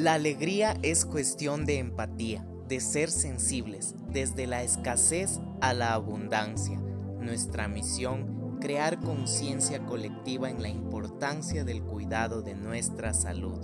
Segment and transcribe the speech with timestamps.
[0.00, 6.80] La alegría es cuestión de empatía, de ser sensibles, desde la escasez a la abundancia.
[6.80, 13.58] Nuestra misión, crear conciencia colectiva en la importancia del cuidado de nuestra salud.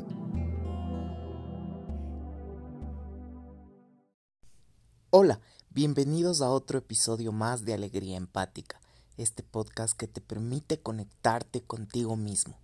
[5.09, 5.41] Hola,
[5.71, 8.79] bienvenidos a otro episodio más de Alegría Empática,
[9.17, 12.59] este podcast que te permite conectarte contigo mismo.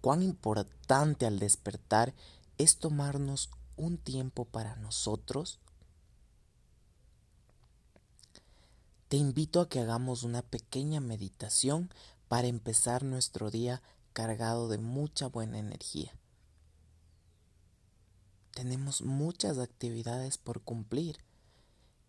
[0.00, 2.14] Cuán importante al despertar
[2.62, 5.58] es tomarnos un tiempo para nosotros.
[9.08, 11.90] Te invito a que hagamos una pequeña meditación
[12.28, 16.14] para empezar nuestro día cargado de mucha buena energía.
[18.52, 21.18] Tenemos muchas actividades por cumplir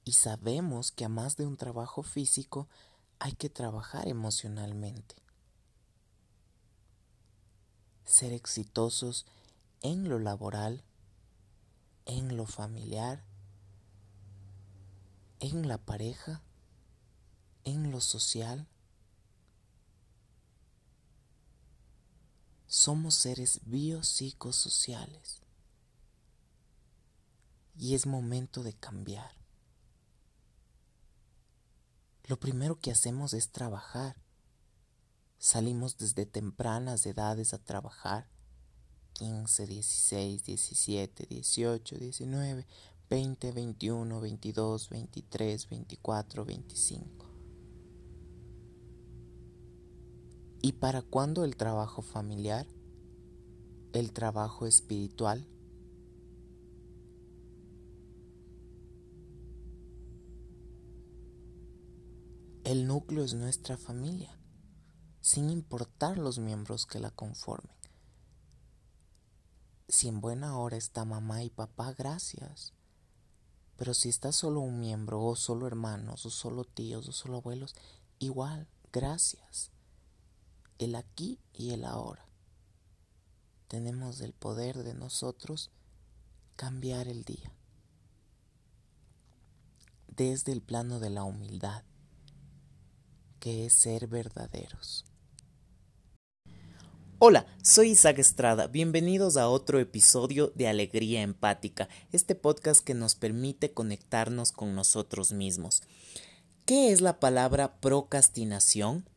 [0.05, 2.67] y sabemos que a más de un trabajo físico
[3.17, 5.15] hay que trabajar emocionalmente.
[8.05, 9.26] Ser exitosos
[9.83, 10.81] en lo laboral,
[12.05, 13.23] en lo familiar,
[15.41, 16.41] en la pareja,
[17.65, 18.67] en lo social.
[22.65, 25.41] Somos seres biopsicosociales
[27.77, 29.35] y es momento de cambiar.
[32.23, 34.15] Lo primero que hacemos es trabajar.
[35.40, 38.32] Salimos desde tempranas edades a trabajar
[39.13, 42.65] 15, 16, 17, 18, 19,
[43.09, 47.25] 20, 21, 22, 23, 24, 25.
[50.61, 52.65] ¿Y para cuándo el trabajo familiar?
[53.91, 55.47] ¿El trabajo espiritual?
[62.63, 64.39] El núcleo es nuestra familia,
[65.19, 67.82] sin importar los miembros que la conformen.
[69.94, 72.74] Si en buena hora está mamá y papá, gracias.
[73.78, 77.76] Pero si está solo un miembro, o solo hermanos, o solo tíos, o solo abuelos,
[78.18, 79.70] igual, gracias.
[80.80, 82.26] El aquí y el ahora.
[83.68, 85.70] Tenemos el poder de nosotros
[86.56, 87.53] cambiar el día.
[90.08, 91.84] Desde el plano de la humildad,
[93.40, 95.06] que es ser verdaderos.
[97.25, 103.16] Hola, soy Isaac Estrada, bienvenidos a otro episodio de Alegría Empática, este podcast que nos
[103.16, 105.84] permite conectarnos con nosotros mismos.
[106.66, 109.07] ¿Qué es la palabra procrastinación?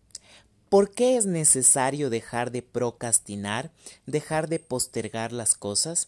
[0.68, 3.72] ¿Por qué es necesario dejar de procrastinar,
[4.06, 6.06] dejar de postergar las cosas?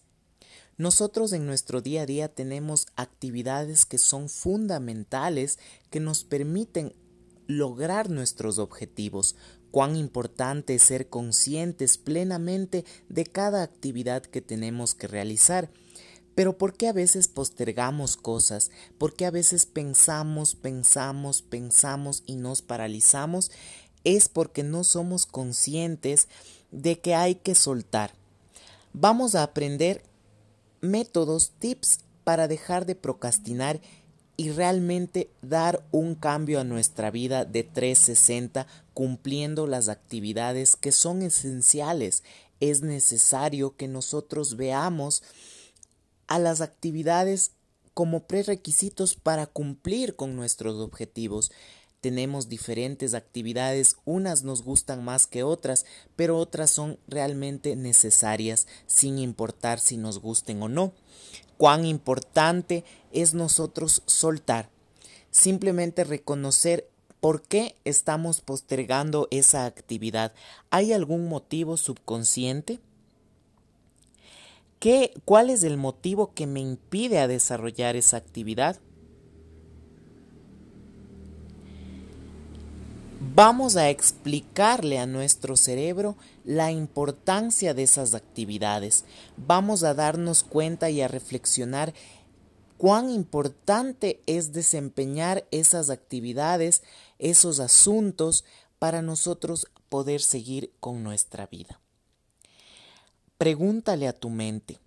[0.77, 5.59] Nosotros en nuestro día a día tenemos actividades que son fundamentales
[5.91, 6.95] que nos permiten
[7.49, 9.35] lograr nuestros objetivos,
[9.71, 15.71] cuán importante es ser conscientes plenamente de cada actividad que tenemos que realizar.
[16.35, 18.71] Pero ¿por qué a veces postergamos cosas?
[18.97, 23.51] ¿Por qué a veces pensamos, pensamos, pensamos y nos paralizamos?
[24.05, 26.29] Es porque no somos conscientes
[26.71, 28.15] de que hay que soltar.
[28.93, 30.05] Vamos a aprender
[30.81, 33.81] métodos, tips para dejar de procrastinar
[34.41, 41.23] y realmente dar un cambio a nuestra vida de 360 cumpliendo las actividades que son
[41.23, 42.23] esenciales.
[42.61, 45.25] Es necesario que nosotros veamos
[46.29, 47.51] a las actividades
[47.95, 51.51] como prerequisitos para cumplir con nuestros objetivos.
[52.01, 55.85] Tenemos diferentes actividades, unas nos gustan más que otras,
[56.15, 60.93] pero otras son realmente necesarias sin importar si nos gusten o no
[61.59, 64.71] cuán importante es nosotros soltar,
[65.31, 66.89] simplemente reconocer
[67.21, 70.33] por qué estamos postergando esa actividad.
[70.71, 72.79] ¿Hay algún motivo subconsciente?
[74.79, 78.79] ¿Qué, ¿Cuál es el motivo que me impide a desarrollar esa actividad?
[83.35, 86.17] Vamos a explicarle a nuestro cerebro
[86.49, 89.05] la importancia de esas actividades.
[89.37, 91.93] Vamos a darnos cuenta y a reflexionar
[92.79, 96.83] cuán importante es desempeñar esas actividades,
[97.19, 98.47] esos asuntos,
[98.79, 101.83] para nosotros poder seguir con nuestra vida.
[103.37, 104.79] Pregúntale a tu mente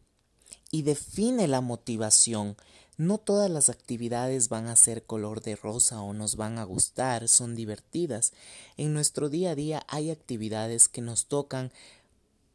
[0.71, 2.57] y define la motivación.
[3.01, 7.27] No todas las actividades van a ser color de rosa o nos van a gustar,
[7.27, 8.31] son divertidas.
[8.77, 11.71] En nuestro día a día hay actividades que nos tocan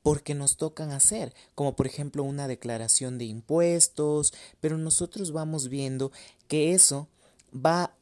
[0.04, 6.12] porque nos tocan hacer, como por ejemplo una declaración de impuestos, pero nosotros vamos viendo
[6.46, 7.08] que eso
[7.52, 7.96] va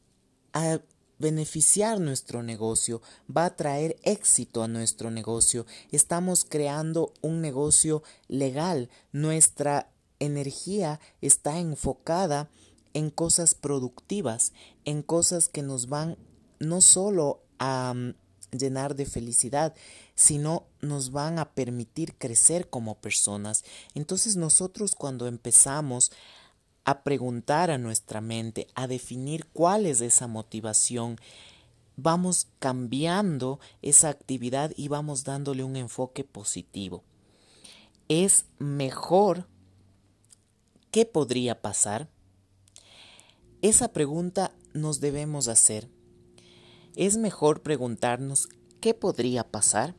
[0.53, 0.81] a
[1.17, 3.01] beneficiar nuestro negocio,
[3.35, 5.65] va a traer éxito a nuestro negocio.
[5.91, 8.91] Estamos creando un negocio legal.
[9.11, 9.89] Nuestra
[10.19, 12.49] energía está enfocada
[12.93, 14.53] en cosas productivas,
[14.85, 16.17] en cosas que nos van
[16.59, 18.13] no solo a mm,
[18.57, 19.73] llenar de felicidad,
[20.15, 23.63] sino nos van a permitir crecer como personas.
[23.93, 26.11] Entonces nosotros cuando empezamos
[26.85, 31.17] a preguntar a nuestra mente, a definir cuál es esa motivación,
[31.97, 37.03] vamos cambiando esa actividad y vamos dándole un enfoque positivo.
[38.07, 39.47] Es mejor
[40.95, 42.07] ¿qué podría pasar?
[43.61, 45.89] Esa pregunta nos debemos hacer.
[46.95, 48.47] Es mejor preguntarnos
[48.79, 49.93] ¿qué podría pasar?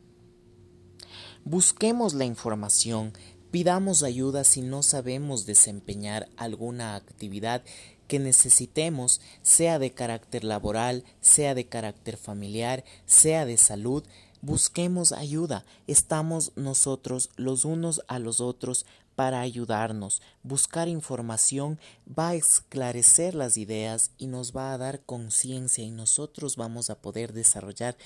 [1.44, 3.12] Busquemos la información,
[3.50, 7.62] pidamos ayuda si no sabemos desempeñar alguna actividad
[8.08, 14.02] que necesitemos, sea de carácter laboral, sea de carácter familiar, sea de salud,
[14.40, 15.66] busquemos ayuda.
[15.86, 20.22] Estamos nosotros los unos a los otros para ayudarnos.
[20.44, 26.56] Buscar información va a esclarecer las ideas y nos va a dar conciencia y nosotros
[26.56, 27.96] vamos a poder desarrollar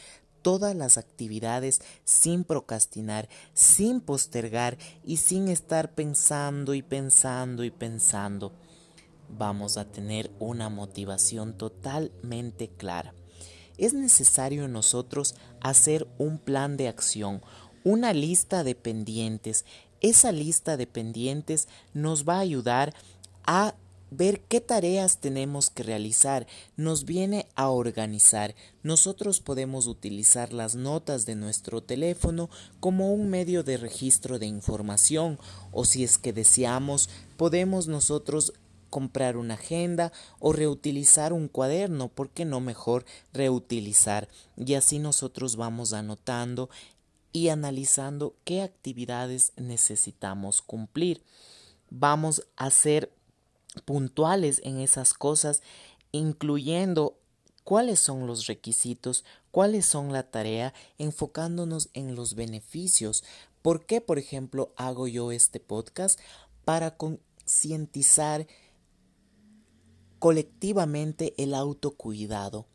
[0.43, 8.53] todas las actividades sin procrastinar, sin postergar y sin estar pensando y pensando y pensando.
[9.29, 13.15] Vamos a tener una motivación totalmente clara.
[13.79, 17.43] Es necesario en nosotros hacer un plan de acción,
[17.85, 19.65] una lista de pendientes.
[20.01, 22.95] Esa lista de pendientes nos va a ayudar
[23.45, 23.75] a
[24.11, 28.55] ver qué tareas tenemos que realizar, nos viene a organizar.
[28.83, 32.51] Nosotros podemos utilizar las notas de nuestro teléfono
[32.81, 35.39] como un medio de registro de información
[35.71, 38.53] o si es que deseamos, podemos nosotros
[38.91, 44.29] comprar una agenda o reutilizar un cuaderno, ¿por qué no mejor reutilizar?
[44.57, 46.69] Y así nosotros vamos anotando
[47.33, 51.23] y analizando qué actividades necesitamos cumplir.
[51.91, 53.13] Vamos a hacer
[53.85, 55.63] puntuales en esas cosas,
[56.13, 57.19] incluyendo
[57.65, 63.25] cuáles son los requisitos, cuáles son la tarea, enfocándonos en los beneficios.
[63.63, 66.19] ¿Por qué, por ejemplo, hago yo este podcast?
[66.65, 68.47] Para concientizar
[70.19, 72.67] colectivamente el autocuidado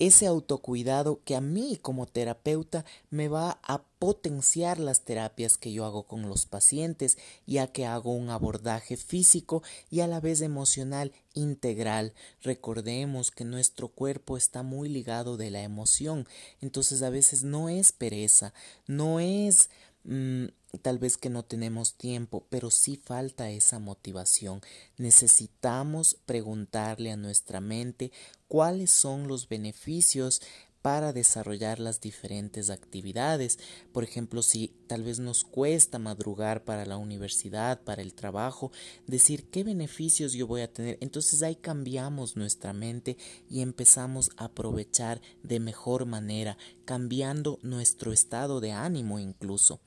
[0.00, 5.84] ese autocuidado que a mí como terapeuta me va a potenciar las terapias que yo
[5.84, 11.12] hago con los pacientes, ya que hago un abordaje físico y a la vez emocional
[11.34, 12.14] integral.
[12.42, 16.26] Recordemos que nuestro cuerpo está muy ligado de la emoción,
[16.62, 18.54] entonces a veces no es pereza,
[18.86, 19.68] no es
[20.04, 20.46] mm,
[20.80, 24.62] tal vez que no tenemos tiempo, pero sí falta esa motivación.
[24.96, 28.12] Necesitamos preguntarle a nuestra mente
[28.48, 30.40] cuáles son los beneficios
[30.82, 33.58] para desarrollar las diferentes actividades.
[33.92, 38.72] Por ejemplo, si tal vez nos cuesta madrugar para la universidad, para el trabajo,
[39.06, 40.96] decir qué beneficios yo voy a tener.
[41.00, 43.16] Entonces ahí cambiamos nuestra mente
[43.48, 49.80] y empezamos a aprovechar de mejor manera, cambiando nuestro estado de ánimo incluso.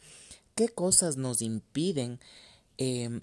[0.55, 2.19] ¿Qué cosas nos impiden
[2.77, 3.21] em,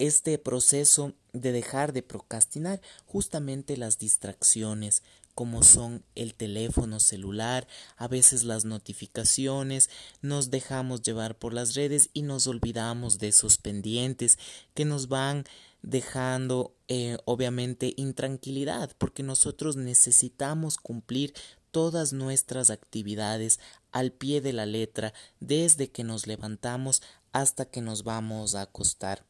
[0.00, 2.80] este proceso de dejar de procrastinar?
[3.06, 5.02] Justamente las distracciones,
[5.34, 9.88] como son el teléfono celular, a veces las notificaciones,
[10.22, 14.38] nos dejamos llevar por las redes y nos olvidamos de esos pendientes
[14.74, 15.44] que nos van
[15.82, 21.32] dejando eh, obviamente intranquilidad porque nosotros necesitamos cumplir
[21.70, 23.60] todas nuestras actividades
[23.92, 29.29] al pie de la letra desde que nos levantamos hasta que nos vamos a acostar.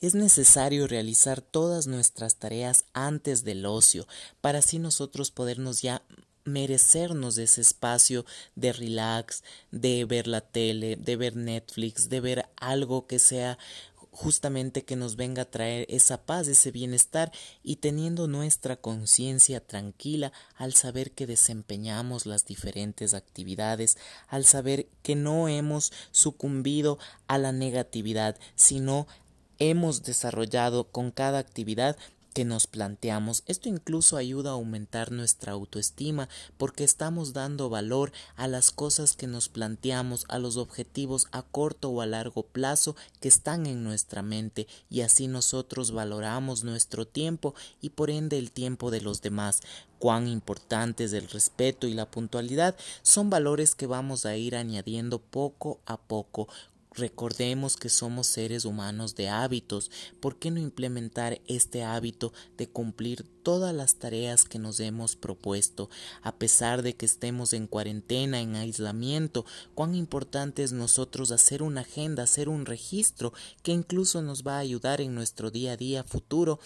[0.00, 4.06] Es necesario realizar todas nuestras tareas antes del ocio,
[4.40, 6.02] para así nosotros podernos ya
[6.44, 8.24] merecernos ese espacio
[8.56, 13.58] de relax, de ver la tele, de ver Netflix, de ver algo que sea
[14.10, 20.32] justamente que nos venga a traer esa paz, ese bienestar y teniendo nuestra conciencia tranquila
[20.56, 23.96] al saber que desempeñamos las diferentes actividades,
[24.28, 26.98] al saber que no hemos sucumbido
[27.28, 29.06] a la negatividad, sino
[29.60, 31.96] hemos desarrollado con cada actividad
[32.32, 33.42] que nos planteamos.
[33.46, 39.26] Esto incluso ayuda a aumentar nuestra autoestima porque estamos dando valor a las cosas que
[39.26, 44.22] nos planteamos, a los objetivos a corto o a largo plazo que están en nuestra
[44.22, 49.60] mente y así nosotros valoramos nuestro tiempo y por ende el tiempo de los demás.
[49.98, 55.78] Cuán importantes el respeto y la puntualidad son valores que vamos a ir añadiendo poco
[55.84, 56.48] a poco
[56.92, 59.90] Recordemos que somos seres humanos de hábitos.
[60.18, 65.88] ¿Por qué no implementar este hábito de cumplir todas las tareas que nos hemos propuesto?
[66.22, 69.44] A pesar de que estemos en cuarentena, en aislamiento,
[69.74, 73.32] cuán importante es nosotros hacer una agenda, hacer un registro
[73.62, 76.58] que incluso nos va a ayudar en nuestro día a día futuro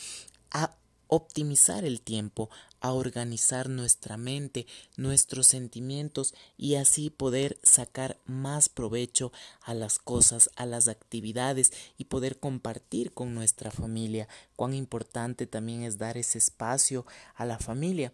[0.50, 0.74] a
[1.14, 4.66] optimizar el tiempo, a organizar nuestra mente,
[4.96, 12.04] nuestros sentimientos y así poder sacar más provecho a las cosas, a las actividades y
[12.04, 14.28] poder compartir con nuestra familia.
[14.56, 17.06] Cuán importante también es dar ese espacio
[17.36, 18.12] a la familia.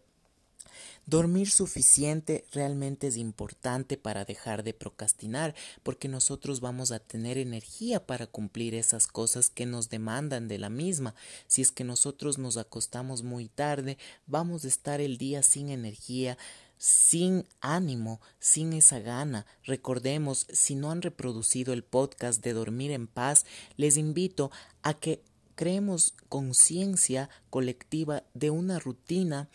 [1.07, 8.07] Dormir suficiente realmente es importante para dejar de procrastinar, porque nosotros vamos a tener energía
[8.07, 11.15] para cumplir esas cosas que nos demandan de la misma.
[11.49, 16.39] Si es que nosotros nos acostamos muy tarde, vamos a estar el día sin energía,
[16.79, 19.47] sin ánimo, sin esa gana.
[19.65, 23.45] Recordemos, si no han reproducido el podcast de Dormir en Paz,
[23.77, 24.51] les invito
[24.83, 25.23] a que
[25.57, 29.51] creemos conciencia colectiva de una rutina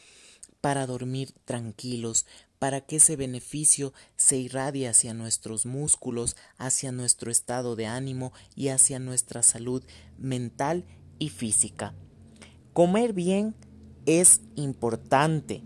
[0.66, 2.26] para dormir tranquilos,
[2.58, 8.70] para que ese beneficio se irradie hacia nuestros músculos, hacia nuestro estado de ánimo y
[8.70, 9.84] hacia nuestra salud
[10.18, 10.84] mental
[11.20, 11.94] y física.
[12.74, 13.54] Comer bien
[14.08, 15.62] es importante.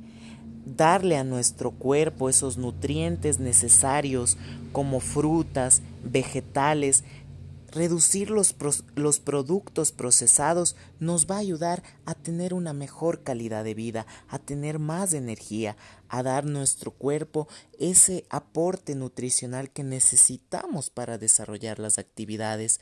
[0.66, 4.36] Darle a nuestro cuerpo esos nutrientes necesarios
[4.74, 7.06] como frutas, vegetales,
[7.72, 8.56] Reducir los,
[8.96, 14.40] los, productos procesados nos va a ayudar a tener una mejor calidad de vida, a
[14.40, 17.48] tener más energía, a dar nuestro cuerpo
[17.78, 22.80] ese aporte nutricional que necesitamos para desarrollar las actividades.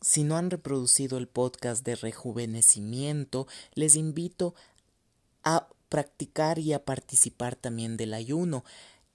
[0.00, 4.54] Si no han reproducido el podcast de rejuvenecimiento, les invito
[5.42, 8.64] a practicar y a participar también del ayuno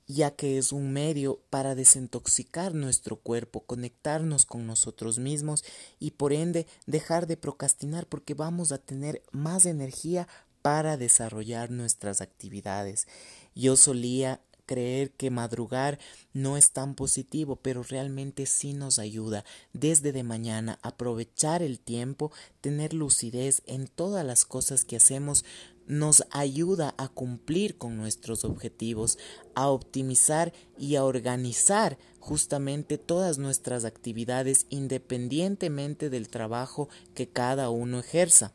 [0.09, 5.63] ya que es un medio para desintoxicar nuestro cuerpo, conectarnos con nosotros mismos
[5.99, 10.27] y por ende dejar de procrastinar porque vamos a tener más energía
[10.63, 13.07] para desarrollar nuestras actividades.
[13.53, 15.99] Yo solía creer que madrugar
[16.33, 22.31] no es tan positivo, pero realmente sí nos ayuda desde de mañana aprovechar el tiempo,
[22.61, 25.45] tener lucidez en todas las cosas que hacemos,
[25.89, 29.17] nos ayuda a cumplir con nuestros objetivos,
[29.55, 38.00] a optimizar y a organizar justamente todas nuestras actividades independientemente del trabajo que cada uno
[38.00, 38.53] ejerza.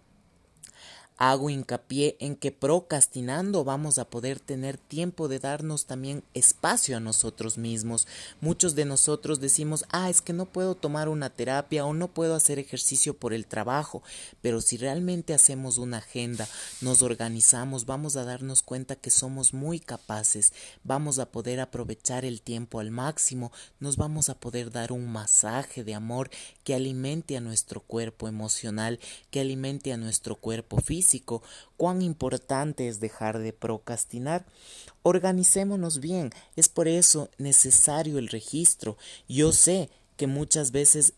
[1.16, 7.00] Hago hincapié en que procrastinando vamos a poder tener tiempo de darnos también espacio a
[7.00, 8.08] nosotros mismos.
[8.40, 12.34] Muchos de nosotros decimos, ah, es que no puedo tomar una terapia o no puedo
[12.34, 14.02] hacer ejercicio por el trabajo,
[14.42, 16.48] pero si realmente hacemos una agenda,
[16.80, 20.52] nos organizamos, vamos a darnos cuenta que somos muy capaces,
[20.82, 25.84] vamos a poder aprovechar el tiempo al máximo, nos vamos a poder dar un masaje
[25.84, 26.28] de amor
[26.64, 28.98] que alimente a nuestro cuerpo emocional,
[29.30, 31.03] que alimente a nuestro cuerpo físico,
[31.76, 34.44] cuán importante es dejar de procrastinar.
[35.02, 38.96] Organicémonos bien, es por eso necesario el registro.
[39.28, 41.14] Yo sé que muchas veces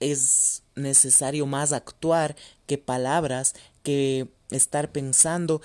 [0.00, 5.60] es necesario más actuar que palabras, que estar pensando,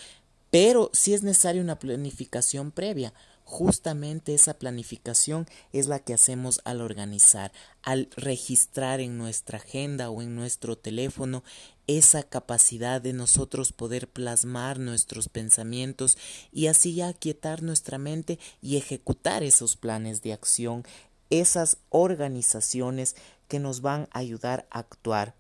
[0.49, 3.13] pero sí es necesaria una planificación previa.
[3.45, 7.51] Justamente esa planificación es la que hacemos al organizar,
[7.83, 11.43] al registrar en nuestra agenda o en nuestro teléfono
[11.87, 16.17] esa capacidad de nosotros poder plasmar nuestros pensamientos
[16.51, 20.83] y así ya aquietar nuestra mente y ejecutar esos planes de acción,
[21.29, 23.15] esas organizaciones
[23.47, 25.35] que nos van a ayudar a actuar.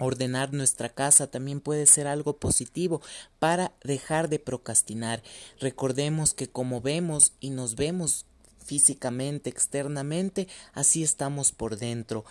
[0.00, 3.02] Ordenar nuestra casa también puede ser algo positivo
[3.40, 5.22] para dejar de procrastinar.
[5.60, 8.26] Recordemos que como vemos y nos vemos
[8.64, 12.24] físicamente, externamente, así estamos por dentro.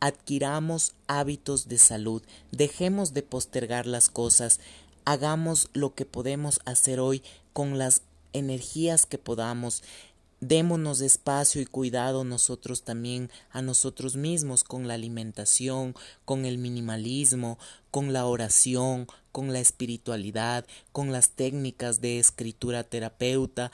[0.00, 2.22] Adquiramos hábitos de salud,
[2.52, 4.60] dejemos de postergar las cosas,
[5.04, 7.22] hagamos lo que podemos hacer hoy
[7.52, 9.82] con las energías que podamos,
[10.40, 15.94] Démonos espacio y cuidado nosotros también a nosotros mismos con la alimentación,
[16.26, 17.58] con el minimalismo,
[17.90, 23.72] con la oración, con la espiritualidad, con las técnicas de escritura terapeuta,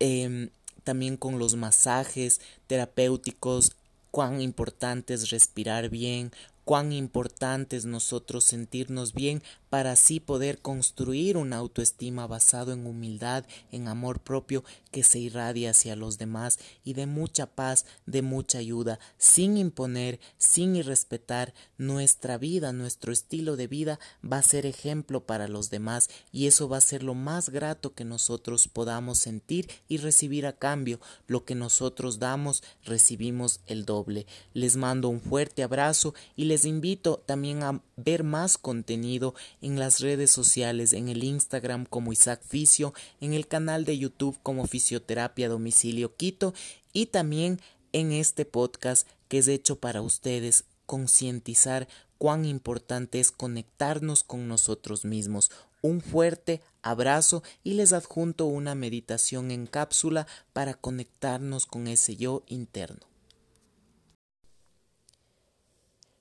[0.00, 0.48] em,
[0.82, 3.72] también con los masajes terapéuticos,
[4.10, 6.32] cuán importante es respirar bien,
[6.64, 13.44] cuán importante es nosotros sentirnos bien para así poder construir una autoestima basado en humildad,
[13.72, 18.58] en amor propio que se irradia hacia los demás y de mucha paz, de mucha
[18.58, 25.26] ayuda, sin imponer, sin irrespetar nuestra vida, nuestro estilo de vida va a ser ejemplo
[25.26, 29.68] para los demás y eso va a ser lo más grato que nosotros podamos sentir
[29.88, 31.00] y recibir a cambio.
[31.26, 34.26] Lo que nosotros damos, recibimos el doble.
[34.54, 40.00] Les mando un fuerte abrazo y les invito también a ver más contenido en las
[40.00, 45.48] redes sociales, en el Instagram como Isaac Fisio, en el canal de YouTube como Fisioterapia
[45.48, 46.54] Domicilio Quito
[46.92, 47.60] y también
[47.92, 51.88] en este podcast que es hecho para ustedes concientizar
[52.18, 55.50] cuán importante es conectarnos con nosotros mismos.
[55.80, 62.42] Un fuerte abrazo y les adjunto una meditación en cápsula para conectarnos con ese yo
[62.46, 63.06] interno.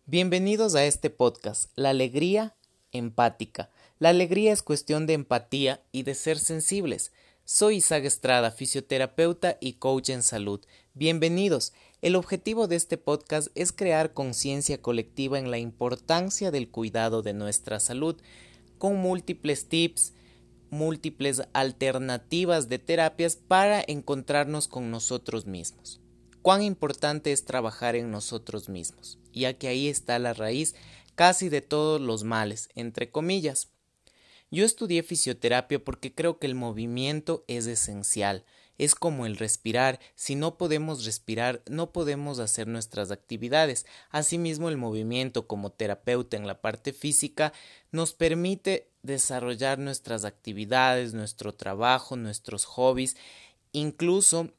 [0.05, 2.56] Bienvenidos a este podcast, La Alegría
[2.91, 3.69] Empática.
[3.99, 7.11] La alegría es cuestión de empatía y de ser sensibles.
[7.43, 10.61] Soy Isaac Estrada, fisioterapeuta y coach en salud.
[10.93, 11.73] Bienvenidos.
[12.01, 17.33] El objetivo de este podcast es crear conciencia colectiva en la importancia del cuidado de
[17.33, 18.15] nuestra salud,
[18.77, 20.13] con múltiples tips,
[20.69, 25.99] múltiples alternativas de terapias para encontrarnos con nosotros mismos.
[26.41, 30.75] Cuán importante es trabajar en nosotros mismos, ya que ahí está la raíz
[31.17, 33.69] casi de todos los males, entre comillas.
[34.51, 38.45] Yo estudié fisioterapia porque creo que el movimiento es esencial,
[38.77, 43.87] es como el respirar, si no podemos respirar no podemos hacer nuestras actividades.
[44.11, 47.51] Asimismo el movimiento como terapeuta en la parte física
[47.91, 53.17] nos permite desarrollar nuestras actividades, nuestro trabajo, nuestros hobbies,
[53.71, 54.51] incluso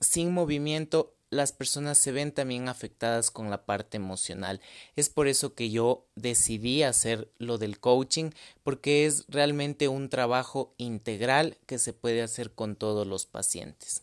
[0.00, 4.60] sin movimiento las personas se ven también afectadas con la parte emocional.
[4.96, 8.30] Es por eso que yo decidí hacer lo del coaching,
[8.62, 14.02] porque es realmente un trabajo integral que se puede hacer con todos los pacientes.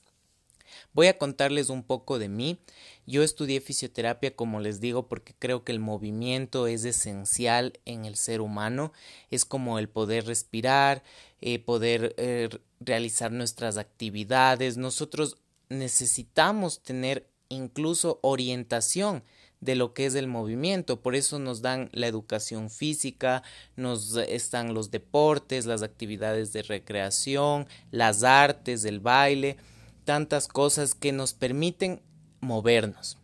[0.94, 2.60] Voy a contarles un poco de mí.
[3.06, 8.16] Yo estudié fisioterapia, como les digo, porque creo que el movimiento es esencial en el
[8.16, 8.94] ser humano.
[9.30, 11.04] Es como el poder respirar,
[11.42, 12.50] eh, poder eh,
[12.80, 14.78] realizar nuestras actividades.
[14.78, 15.38] Nosotros
[15.70, 19.24] necesitamos tener incluso orientación
[19.62, 23.44] de lo que es el movimiento, por eso nos dan la educación física,
[23.78, 29.56] nos están los deportes, las actividades de recreación, las artes, el baile,
[30.04, 32.02] tantas cosas que nos permiten
[32.42, 33.18] movernos.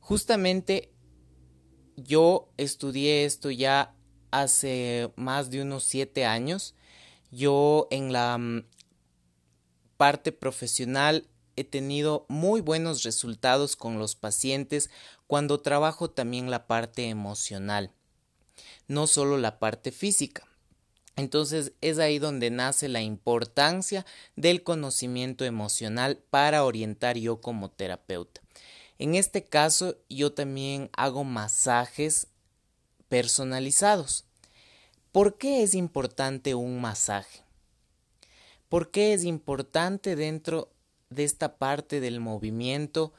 [0.00, 0.92] Justamente
[1.96, 3.94] yo estudié esto ya
[4.30, 6.74] hace más de unos siete años.
[7.30, 8.38] Yo en la
[9.98, 14.90] parte profesional he tenido muy buenos resultados con los pacientes
[15.26, 17.90] cuando trabajo también la parte emocional,
[18.86, 20.46] no solo la parte física.
[21.16, 24.06] Entonces es ahí donde nace la importancia
[24.36, 28.40] del conocimiento emocional para orientar yo como terapeuta.
[29.00, 32.28] En este caso yo también hago masajes
[33.08, 34.26] personalizados.
[35.10, 37.47] ¿Por qué es importante un masaje?
[38.68, 40.70] ¿Por qué es importante dentro
[41.10, 43.12] de esta parte del movimiento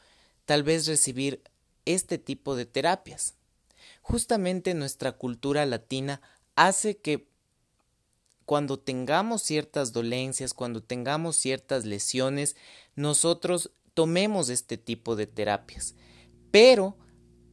[0.45, 1.41] tal vez recibir
[1.85, 3.35] este tipo de terapias?
[4.01, 6.21] Justamente nuestra cultura latina
[6.55, 7.27] hace que
[8.45, 12.55] cuando tengamos ciertas dolencias, cuando tengamos ciertas lesiones,
[12.95, 15.95] nosotros tomemos este tipo de terapias.
[16.51, 16.97] Pero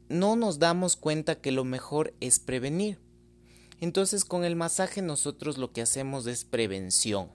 [0.08, 2.98] no nos damos cuenta que lo mejor es prevenir.
[3.80, 7.30] Entonces con el masaje nosotros lo que hacemos es prevención.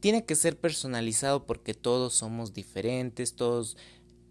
[0.00, 3.76] Tiene que ser personalizado porque todos somos diferentes, todos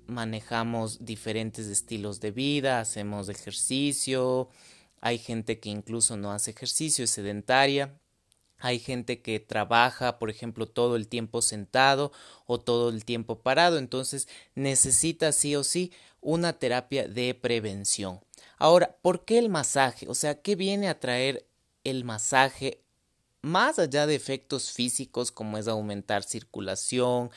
[0.08, 4.50] manejamos diferentes estilos de vida, hacemos ejercicio,
[5.02, 8.00] hay gente que incluso no hace ejercicio, es sedentaria,
[8.58, 12.12] hay gente que trabaja, por ejemplo, todo el tiempo sentado
[12.46, 18.22] o todo el tiempo parado, entonces necesita sí o sí una terapia de prevención.
[18.58, 20.08] Ahora, ¿por qué el masaje?
[20.08, 21.48] O sea, ¿qué viene a traer
[21.84, 22.85] el masaje
[23.46, 27.30] más allá de efectos físicos como es aumentar circulación,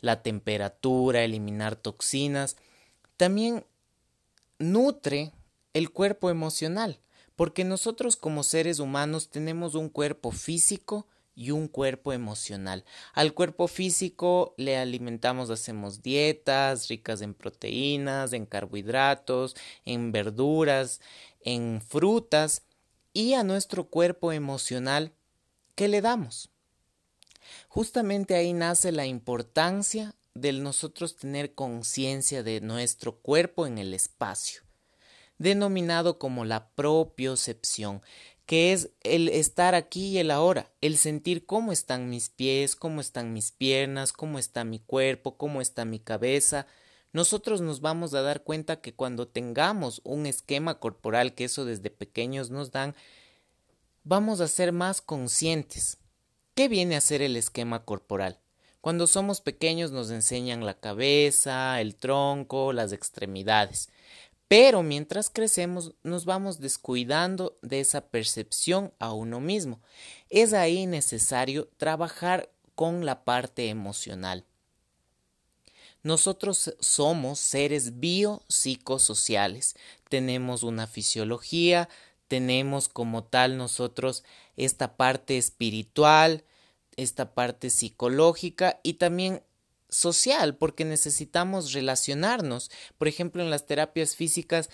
[0.00, 2.56] la temperatura, eliminar toxinas,
[3.16, 3.66] también
[4.60, 5.32] nutre
[5.74, 7.00] el cuerpo emocional,
[7.34, 12.84] porque nosotros como seres humanos tenemos un cuerpo físico y un cuerpo emocional.
[13.12, 21.00] Al cuerpo físico le alimentamos, hacemos dietas ricas en proteínas, en carbohidratos, en verduras,
[21.40, 22.62] en frutas,
[23.12, 25.12] y a nuestro cuerpo emocional
[25.78, 26.50] ¿Qué le damos?
[27.68, 34.62] Justamente ahí nace la importancia de nosotros tener conciencia de nuestro cuerpo en el espacio,
[35.38, 38.02] denominado como la propiocepción.
[38.44, 43.00] que es el estar aquí y el ahora, el sentir cómo están mis pies, cómo
[43.00, 46.66] están mis piernas, cómo está mi cuerpo, cómo está mi cabeza.
[47.12, 51.90] Nosotros nos vamos a dar cuenta que cuando tengamos un esquema corporal, que eso desde
[51.90, 52.96] pequeños nos dan,
[54.08, 55.98] vamos a ser más conscientes.
[56.54, 58.40] ¿Qué viene a ser el esquema corporal?
[58.80, 63.90] Cuando somos pequeños nos enseñan la cabeza, el tronco, las extremidades.
[64.48, 69.82] Pero mientras crecemos nos vamos descuidando de esa percepción a uno mismo.
[70.30, 74.46] Es ahí necesario trabajar con la parte emocional.
[76.02, 79.74] Nosotros somos seres biopsicosociales.
[80.08, 81.90] Tenemos una fisiología,
[82.28, 84.22] tenemos como tal nosotros
[84.56, 86.44] esta parte espiritual,
[86.96, 89.42] esta parte psicológica y también
[89.88, 92.70] social, porque necesitamos relacionarnos.
[92.98, 94.70] Por ejemplo, en las terapias físicas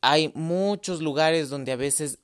[0.00, 2.18] hay muchos lugares donde a veces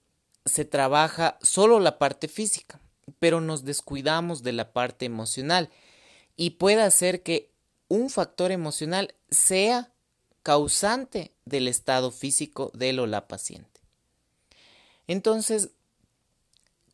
[0.44, 2.80] se trabaja solo la parte física,
[3.18, 5.70] pero nos descuidamos de la parte emocional
[6.36, 7.50] y puede hacer que
[7.88, 9.90] un factor emocional sea
[10.42, 13.73] causante del estado físico de o la paciente.
[15.06, 15.70] Entonces,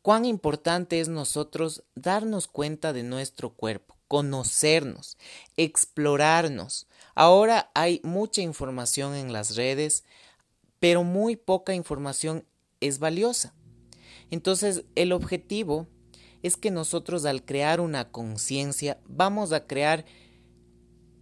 [0.01, 5.17] cuán importante es nosotros darnos cuenta de nuestro cuerpo, conocernos,
[5.57, 6.87] explorarnos.
[7.15, 10.03] Ahora hay mucha información en las redes,
[10.79, 12.45] pero muy poca información
[12.79, 13.53] es valiosa.
[14.29, 15.87] Entonces, el objetivo
[16.41, 20.05] es que nosotros al crear una conciencia vamos a crear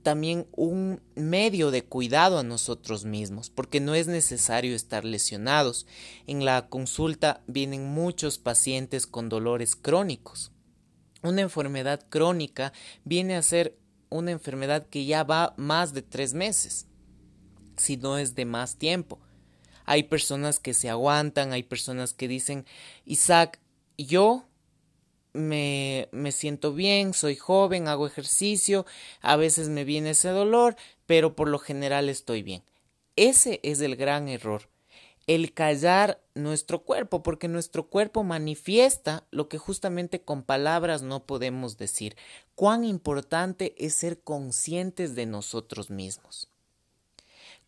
[0.03, 5.85] también un medio de cuidado a nosotros mismos, porque no es necesario estar lesionados.
[6.27, 10.51] En la consulta vienen muchos pacientes con dolores crónicos.
[11.21, 12.71] Una enfermedad crónica
[13.03, 13.77] viene a ser
[14.09, 16.87] una enfermedad que ya va más de tres meses,
[17.77, 19.19] si no es de más tiempo.
[19.85, 22.65] Hay personas que se aguantan, hay personas que dicen,
[23.05, 23.59] Isaac,
[23.97, 24.48] yo
[25.33, 28.85] me, me siento bien, soy joven, hago ejercicio,
[29.21, 32.63] a veces me viene ese dolor, pero por lo general estoy bien.
[33.15, 34.69] Ese es el gran error
[35.29, 41.77] el callar nuestro cuerpo, porque nuestro cuerpo manifiesta lo que justamente con palabras no podemos
[41.77, 42.17] decir.
[42.55, 46.49] Cuán importante es ser conscientes de nosotros mismos.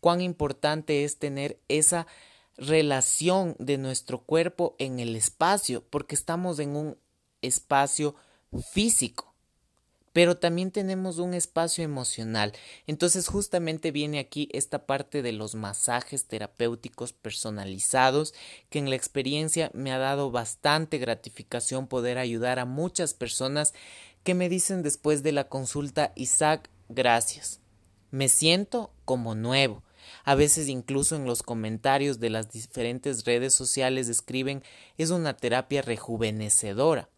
[0.00, 2.08] Cuán importante es tener esa
[2.56, 6.98] relación de nuestro cuerpo en el espacio, porque estamos en un
[7.42, 8.14] espacio
[8.72, 9.32] físico
[10.12, 12.52] pero también tenemos un espacio emocional.
[12.86, 18.34] Entonces justamente viene aquí esta parte de los masajes terapéuticos personalizados,
[18.68, 23.72] que en la experiencia me ha dado bastante gratificación poder ayudar a muchas personas
[24.22, 27.60] que me dicen después de la consulta, Isaac, gracias.
[28.10, 29.82] Me siento como nuevo.
[30.24, 34.62] A veces incluso en los comentarios de las diferentes redes sociales escriben
[34.98, 37.08] es una terapia rejuvenecedora.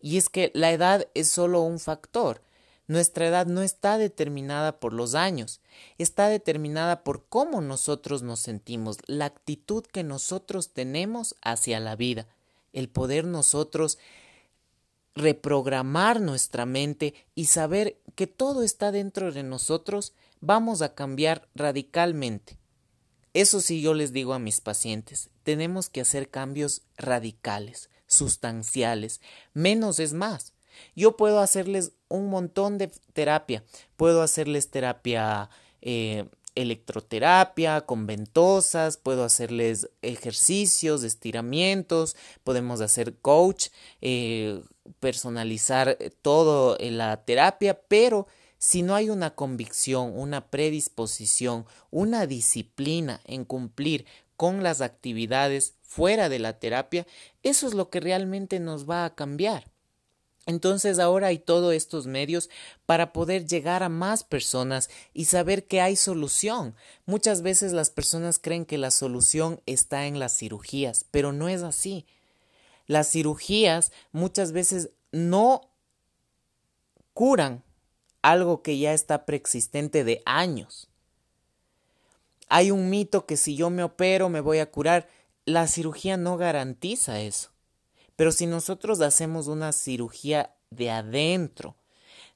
[0.00, 2.42] Y es que la edad es solo un factor.
[2.86, 5.60] Nuestra edad no está determinada por los años,
[5.98, 12.26] está determinada por cómo nosotros nos sentimos, la actitud que nosotros tenemos hacia la vida,
[12.72, 13.98] el poder nosotros
[15.14, 22.56] reprogramar nuestra mente y saber que todo está dentro de nosotros, vamos a cambiar radicalmente.
[23.34, 29.20] Eso sí yo les digo a mis pacientes, tenemos que hacer cambios radicales sustanciales.
[29.54, 30.52] Menos es más.
[30.96, 33.62] Yo puedo hacerles un montón de terapia.
[33.96, 43.68] Puedo hacerles terapia eh, electroterapia con ventosas, puedo hacerles ejercicios, estiramientos, podemos hacer coach,
[44.00, 44.60] eh,
[44.98, 48.26] personalizar todo en la terapia, pero
[48.58, 54.04] si no hay una convicción, una predisposición, una disciplina en cumplir
[54.38, 57.08] con las actividades fuera de la terapia,
[57.42, 59.64] eso es lo que realmente nos va a cambiar.
[60.46, 62.48] Entonces ahora hay todos estos medios
[62.86, 66.76] para poder llegar a más personas y saber que hay solución.
[67.04, 71.62] Muchas veces las personas creen que la solución está en las cirugías, pero no es
[71.62, 72.06] así.
[72.86, 75.68] Las cirugías muchas veces no
[77.12, 77.64] curan
[78.22, 80.88] algo que ya está preexistente de años.
[82.48, 85.08] Hay un mito que si yo me opero me voy a curar.
[85.44, 87.50] La cirugía no garantiza eso.
[88.16, 91.76] Pero si nosotros hacemos una cirugía de adentro,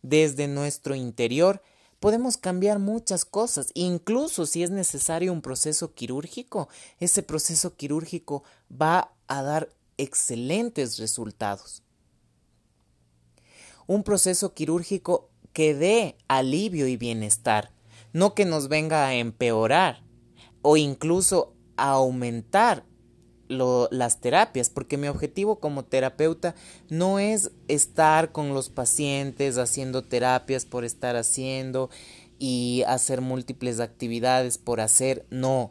[0.02, 1.62] desde nuestro interior,
[2.00, 3.70] podemos cambiar muchas cosas.
[3.74, 11.82] Incluso si es necesario un proceso quirúrgico, ese proceso quirúrgico va a dar excelentes resultados.
[13.86, 17.71] Un proceso quirúrgico que dé alivio y bienestar,
[18.12, 20.02] no que nos venga a empeorar
[20.62, 22.84] o incluso a aumentar
[23.48, 26.54] las terapias, porque mi objetivo como terapeuta
[26.88, 31.90] no es estar con los pacientes haciendo terapias por estar haciendo
[32.38, 35.70] y hacer múltiples actividades por hacer, no.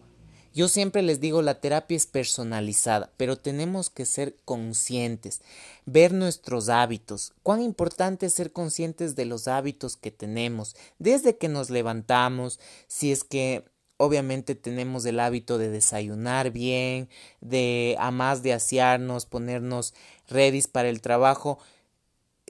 [0.53, 5.41] Yo siempre les digo, la terapia es personalizada, pero tenemos que ser conscientes,
[5.85, 7.33] ver nuestros hábitos.
[7.41, 13.13] Cuán importante es ser conscientes de los hábitos que tenemos, desde que nos levantamos, si
[13.13, 13.63] es que
[13.95, 17.07] obviamente tenemos el hábito de desayunar bien,
[17.39, 19.93] de a más de asearnos, ponernos
[20.27, 21.59] ready para el trabajo,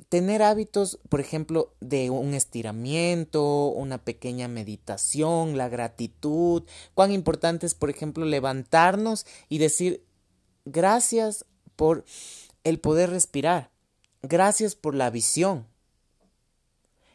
[0.09, 7.75] tener hábitos, por ejemplo, de un estiramiento, una pequeña meditación, la gratitud, cuán importante es,
[7.75, 10.03] por ejemplo, levantarnos y decir
[10.65, 12.05] gracias por
[12.63, 13.71] el poder respirar,
[14.21, 15.65] gracias por la visión,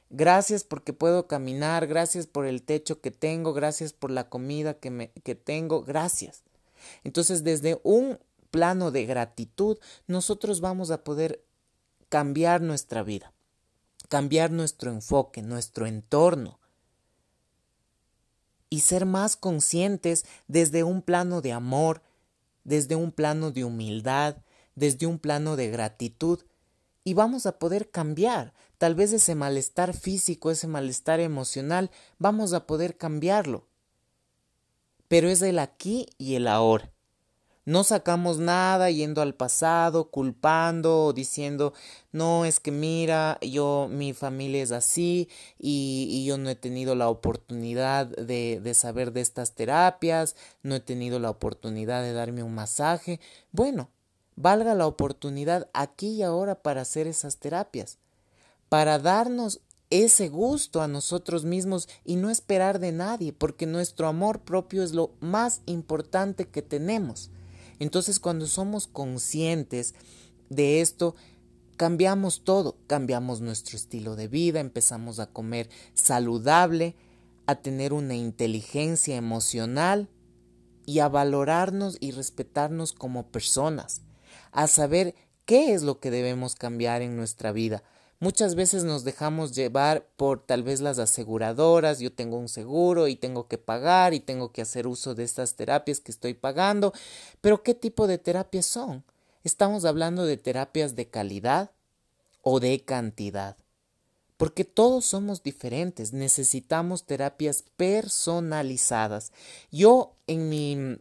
[0.09, 4.91] Gracias porque puedo caminar, gracias por el techo que tengo, gracias por la comida que,
[4.91, 6.45] me, que tengo, gracias.
[7.03, 8.19] Entonces, desde un
[8.51, 11.43] plano de gratitud, nosotros vamos a poder
[12.09, 13.33] cambiar nuestra vida,
[14.09, 16.61] cambiar nuestro enfoque, nuestro entorno
[18.69, 22.03] y ser más conscientes desde un plano de amor,
[22.65, 24.37] desde un plano de humildad,
[24.75, 26.41] desde un plano de gratitud
[27.05, 28.53] y vamos a poder cambiar.
[28.79, 33.69] Tal vez ese malestar físico, ese malestar emocional, vamos a poder cambiarlo.
[35.09, 36.93] Pero es el aquí y el ahora.
[37.67, 41.75] No sacamos nada yendo al pasado, culpando o diciendo,
[42.13, 47.09] no, es que mira, yo, mi familia es así y, yo no he tenido la
[47.09, 52.55] oportunidad de, de saber de estas terapias, no he tenido la oportunidad de darme un
[52.55, 53.19] masaje.
[53.51, 53.91] Bueno,
[54.37, 57.99] valga la oportunidad aquí y ahora para hacer esas terapias,
[58.69, 64.43] para darnos ese gusto a nosotros mismos y no esperar de nadie, porque nuestro amor
[64.43, 67.33] propio es lo más importante que tenemos.
[67.79, 69.95] Entonces cuando somos conscientes
[70.49, 71.15] de esto,
[71.77, 76.97] cambiamos todo, cambiamos nuestro estilo de vida, empezamos a comer saludable,
[77.47, 80.09] a tener una inteligencia emocional
[80.85, 84.03] y a valorarnos y respetarnos como personas
[84.57, 87.83] a saber qué es lo que debemos cambiar en nuestra vida.
[88.19, 93.17] Muchas veces nos dejamos llevar por tal vez las aseguradoras, yo tengo un seguro y
[93.17, 96.95] tengo que pagar y tengo que hacer uso de estas terapias que estoy pagando,
[97.43, 99.05] pero ¿qué tipo de terapias son?
[99.45, 101.73] ¿Estamos hablando de terapias de calidad
[102.41, 103.59] o de cantidad?
[104.39, 109.33] Porque todos somos diferentes, necesitamos terapias personalizadas.
[109.71, 110.99] Yo en mi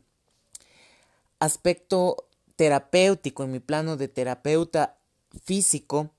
[1.40, 4.98] aspecto terapéutico, en mi plano de terapeuta
[5.44, 6.12] físico,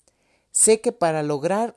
[0.56, 1.76] sé que para lograr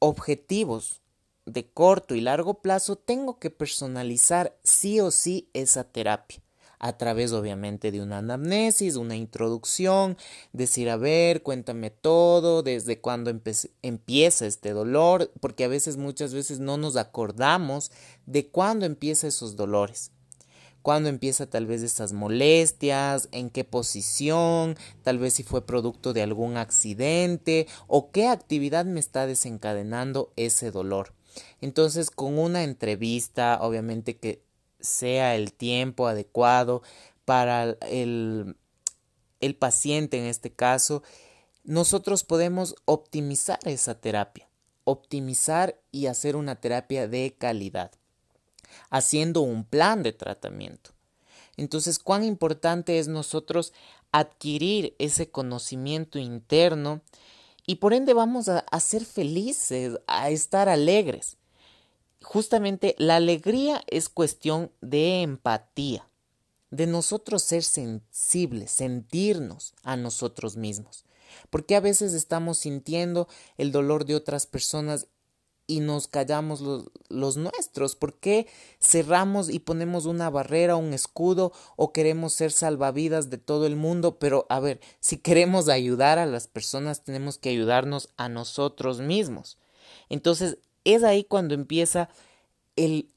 [0.00, 1.00] objetivos
[1.46, 6.42] de corto y largo plazo tengo que personalizar sí o sí esa terapia.
[6.78, 10.18] A través obviamente de una anamnesis, una introducción,
[10.52, 13.32] decir, a ver, cuéntame todo, desde cuándo
[13.80, 17.90] empieza este dolor, porque a veces muchas veces no nos acordamos
[18.26, 20.12] de cuándo empieza esos dolores
[20.82, 26.22] cuándo empieza tal vez esas molestias, en qué posición, tal vez si fue producto de
[26.22, 31.14] algún accidente o qué actividad me está desencadenando ese dolor.
[31.60, 34.42] Entonces, con una entrevista, obviamente que
[34.80, 36.82] sea el tiempo adecuado
[37.24, 38.56] para el,
[39.40, 41.02] el paciente en este caso,
[41.64, 44.48] nosotros podemos optimizar esa terapia,
[44.84, 47.97] optimizar y hacer una terapia de calidad
[48.90, 50.90] haciendo un plan de tratamiento.
[51.56, 53.72] Entonces, cuán importante es nosotros
[54.12, 57.02] adquirir ese conocimiento interno
[57.66, 61.36] y por ende vamos a, ser felices, a estar alegres.
[62.22, 66.08] Justamente la alegría es cuestión de empatía,
[66.70, 71.04] de nosotros ser sensibles, sentirnos a nosotros mismos.
[71.50, 73.28] Porque a veces estamos sintiendo
[73.58, 75.06] el dolor de otras personas
[75.68, 76.60] y nos callamos
[77.08, 77.94] los, nuestros?
[77.94, 78.48] ¿Por qué
[78.80, 84.18] cerramos y ponemos una barrera, un escudo o queremos ser salvavidas de todo el mundo?
[84.18, 89.58] Pero a ver, si queremos ayudar a las personas, tenemos que ayudarnos a nosotros mismos.
[90.08, 92.08] Entonces, es ahí cuando empieza
[92.74, 93.10] el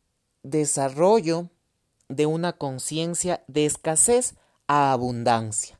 [0.44, 1.50] desarrollo
[2.10, 4.36] de una conciencia de escasez
[4.68, 5.80] a abundancia.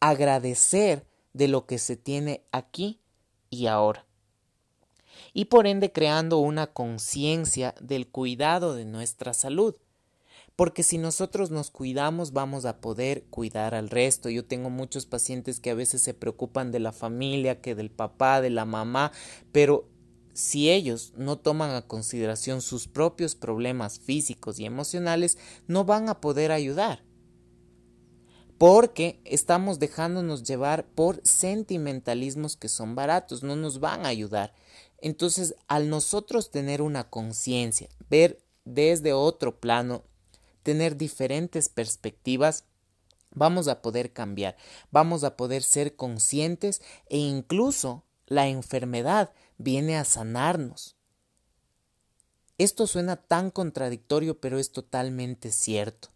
[0.00, 3.00] Agradecer de lo que se tiene aquí
[3.50, 4.05] y ahora
[5.36, 9.74] y por ende creando una conciencia del cuidado de nuestra salud.
[10.56, 14.30] Porque si nosotros nos cuidamos vamos a poder cuidar al resto.
[14.30, 18.40] Yo tengo muchos pacientes que a veces se preocupan de la familia, que del papá,
[18.40, 19.12] de la mamá,
[19.52, 19.90] pero
[20.32, 26.22] si ellos no toman a consideración sus propios problemas físicos y emocionales, no van a
[26.22, 27.04] poder ayudar.
[28.56, 34.54] porque estamos dejándonos llevar por sentimentalismos que son baratos, no nos van a ayudar.
[35.06, 40.02] Entonces, al nosotros tener una conciencia, ver desde otro plano,
[40.64, 42.64] tener diferentes perspectivas,
[43.30, 44.56] vamos a poder cambiar,
[44.90, 50.96] vamos a poder ser conscientes e incluso la enfermedad viene a sanarnos.
[52.58, 56.08] Esto suena tan contradictorio, pero es totalmente cierto.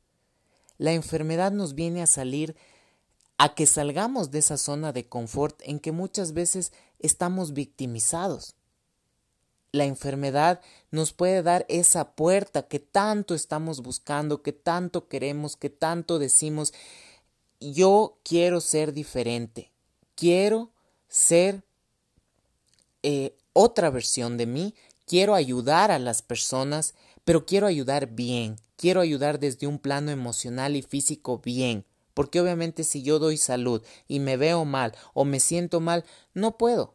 [0.79, 2.57] La enfermedad nos viene a salir
[3.39, 8.57] a que salgamos de esa zona de confort en que muchas veces estamos victimizados.
[9.73, 15.71] La enfermedad nos puede dar esa puerta que tanto estamos buscando, que tanto queremos, que
[15.71, 16.73] tanto decimos,
[17.61, 19.71] yo quiero ser diferente,
[20.17, 20.71] quiero
[21.09, 21.63] ser
[23.03, 24.75] eh, otra versión de mí,
[25.07, 30.75] quiero ayudar a las personas, pero quiero ayudar bien, quiero ayudar desde un plano emocional
[30.75, 35.39] y físico bien, porque obviamente si yo doy salud y me veo mal o me
[35.39, 36.05] siento mal,
[36.35, 36.95] no puedo.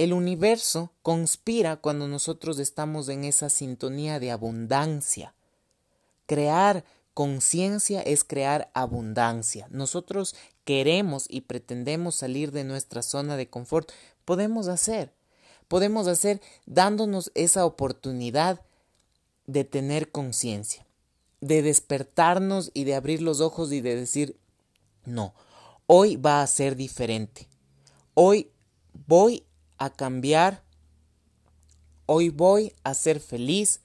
[0.00, 5.34] El universo conspira cuando nosotros estamos en esa sintonía de abundancia.
[6.24, 9.68] Crear conciencia es crear abundancia.
[9.70, 10.34] Nosotros
[10.64, 13.92] queremos y pretendemos salir de nuestra zona de confort.
[14.24, 15.12] Podemos hacer.
[15.68, 18.62] Podemos hacer dándonos esa oportunidad
[19.44, 20.86] de tener conciencia,
[21.42, 24.38] de despertarnos y de abrir los ojos y de decir,
[25.04, 25.34] no,
[25.86, 27.48] hoy va a ser diferente.
[28.14, 28.50] Hoy
[29.06, 29.44] voy
[29.80, 30.62] a cambiar.
[32.06, 33.80] Hoy voy a ser feliz.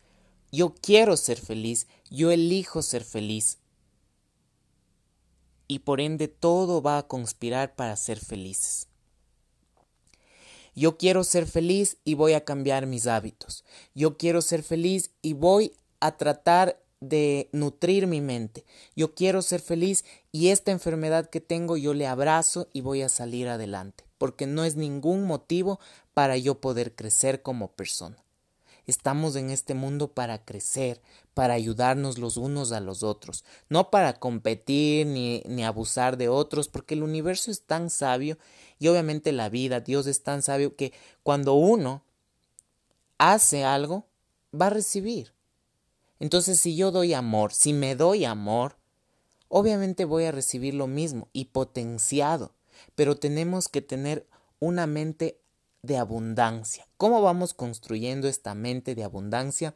[0.51, 1.87] Yo quiero ser feliz.
[2.11, 3.57] Yo elijo ser feliz.
[5.67, 8.87] Y por ende todo va a conspirar para ser felices.
[10.75, 13.63] Yo quiero ser feliz y voy a cambiar mis hábitos.
[13.95, 18.65] Yo quiero ser feliz y voy a tratar de nutrir mi mente.
[18.95, 23.09] Yo quiero ser feliz y esta enfermedad que tengo yo le abrazo y voy a
[23.09, 25.79] salir adelante, porque no es ningún motivo
[26.15, 28.17] para yo poder crecer como persona.
[28.87, 30.99] Estamos en este mundo para crecer,
[31.35, 36.69] para ayudarnos los unos a los otros, no para competir ni, ni abusar de otros,
[36.69, 38.39] porque el universo es tan sabio
[38.79, 42.01] y obviamente la vida, Dios es tan sabio que cuando uno
[43.19, 44.07] hace algo,
[44.59, 45.33] va a recibir.
[46.19, 48.75] Entonces, si yo doy amor, si me doy amor,
[49.49, 52.54] obviamente voy a recibir lo mismo y potenciado.
[52.93, 54.27] Pero tenemos que tener
[54.59, 55.39] una mente
[55.81, 56.87] de abundancia.
[56.97, 59.75] ¿Cómo vamos construyendo esta mente de abundancia?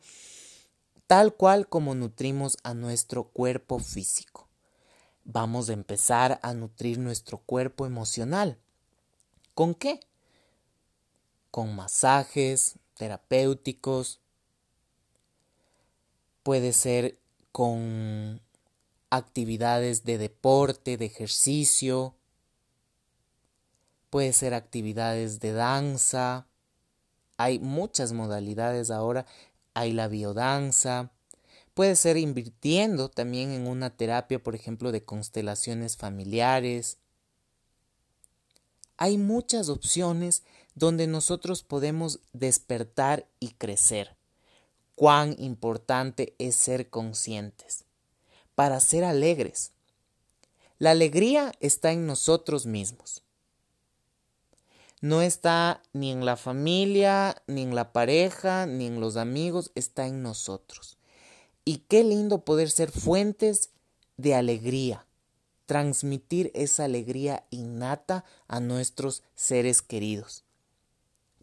[1.08, 4.48] Tal cual como nutrimos a nuestro cuerpo físico.
[5.24, 8.58] Vamos a empezar a nutrir nuestro cuerpo emocional.
[9.54, 10.00] ¿Con qué?
[11.52, 14.20] Con masajes terapéuticos.
[16.44, 17.20] Puede ser
[17.52, 18.42] con
[19.10, 22.16] actividades de deporte, de ejercicio.
[24.10, 26.48] Puede ser actividades de danza.
[27.38, 29.26] Hay muchas modalidades ahora.
[29.74, 31.12] Hay la biodanza.
[31.74, 36.98] Puede ser invirtiendo también en una terapia, por ejemplo, de constelaciones familiares
[39.02, 40.44] hay muchas opciones
[40.76, 44.18] donde nosotros podemos despertar y crecer.
[44.96, 47.86] Cuán importante es ser conscientes
[48.56, 49.72] para ser alegres.
[50.80, 53.24] La alegría está en nosotros mismos.
[55.02, 60.08] No está ni en la familia, ni en la pareja, ni en los amigos, está
[60.08, 60.98] en nosotros.
[61.66, 63.70] Y qué lindo poder ser fuentes
[64.18, 65.06] de alegría
[65.70, 70.44] transmitir esa alegría innata a nuestros seres queridos.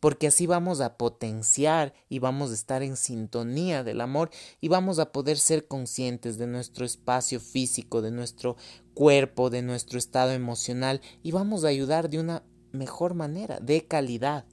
[0.01, 4.99] Porque así vamos a potenciar y vamos a estar en sintonía del amor y vamos
[4.99, 8.57] a poder ser conscientes de nuestro espacio físico, de nuestro
[8.95, 12.43] cuerpo, de nuestro estado emocional y vamos a ayudar de una
[12.77, 14.45] mejor manera, de calidad,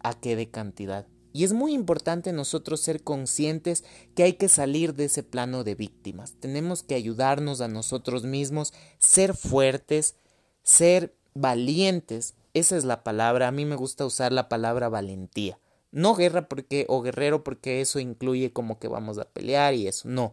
[0.00, 1.06] a que de cantidad.
[1.36, 5.74] Y es muy importante nosotros ser conscientes que hay que salir de ese plano de
[5.74, 6.34] víctimas.
[6.40, 10.16] Tenemos que ayudarnos a nosotros mismos, ser fuertes,
[10.62, 12.36] ser valientes.
[12.54, 13.48] Esa es la palabra.
[13.48, 15.58] A mí me gusta usar la palabra valentía.
[15.92, 20.08] No guerra porque o guerrero porque eso incluye como que vamos a pelear y eso.
[20.08, 20.32] No.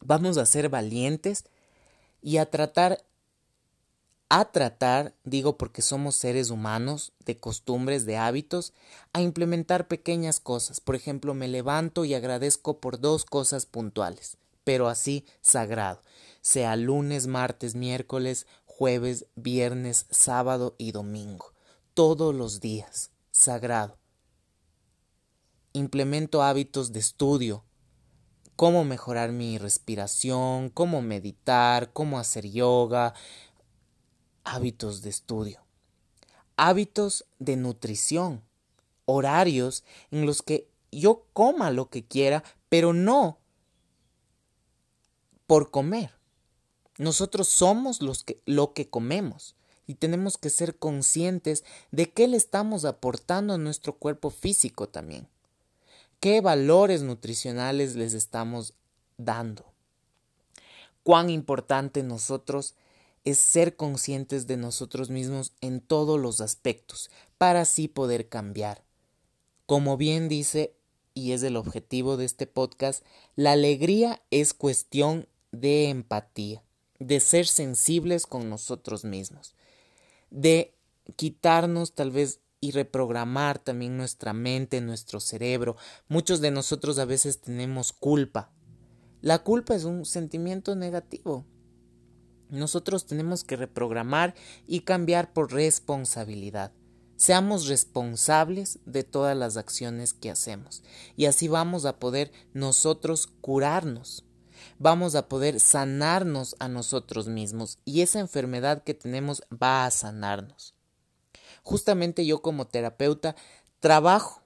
[0.00, 1.44] Vamos a ser valientes
[2.20, 3.04] y a tratar
[4.30, 8.72] a tratar, digo porque somos seres humanos, de costumbres, de hábitos,
[9.12, 10.80] a implementar pequeñas cosas.
[10.80, 16.00] Por ejemplo, me levanto y agradezco por dos cosas puntuales, pero así sagrado,
[16.42, 21.52] sea lunes, martes, miércoles, jueves, viernes, sábado y domingo,
[21.92, 23.98] todos los días, sagrado.
[25.72, 27.64] Implemento hábitos de estudio,
[28.54, 33.14] cómo mejorar mi respiración, cómo meditar, cómo hacer yoga,
[34.44, 35.60] hábitos de estudio,
[36.56, 38.42] hábitos de nutrición,
[39.04, 43.38] horarios en los que yo coma lo que quiera, pero no
[45.46, 46.12] por comer.
[46.98, 52.36] Nosotros somos los que, lo que comemos y tenemos que ser conscientes de qué le
[52.36, 55.26] estamos aportando a nuestro cuerpo físico también.
[56.20, 58.74] ¿Qué valores nutricionales les estamos
[59.16, 59.64] dando?
[61.02, 62.74] Cuán importante nosotros
[63.24, 68.84] es ser conscientes de nosotros mismos en todos los aspectos para así poder cambiar.
[69.66, 70.74] Como bien dice,
[71.14, 73.04] y es el objetivo de este podcast,
[73.36, 76.62] la alegría es cuestión de empatía,
[76.98, 79.54] de ser sensibles con nosotros mismos,
[80.30, 80.74] de
[81.16, 85.76] quitarnos tal vez y reprogramar también nuestra mente, nuestro cerebro.
[86.08, 88.52] Muchos de nosotros a veces tenemos culpa.
[89.22, 91.46] La culpa es un sentimiento negativo.
[92.50, 94.34] Nosotros tenemos que reprogramar
[94.66, 96.72] y cambiar por responsabilidad.
[97.16, 100.82] Seamos responsables de todas las acciones que hacemos
[101.16, 104.24] y así vamos a poder nosotros curarnos.
[104.78, 110.74] Vamos a poder sanarnos a nosotros mismos y esa enfermedad que tenemos va a sanarnos.
[111.62, 113.36] Justamente yo como terapeuta
[113.80, 114.42] trabajo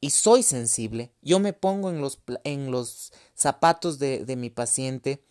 [0.00, 1.12] y soy sensible.
[1.20, 5.22] Yo me pongo en los, en los zapatos de, de mi paciente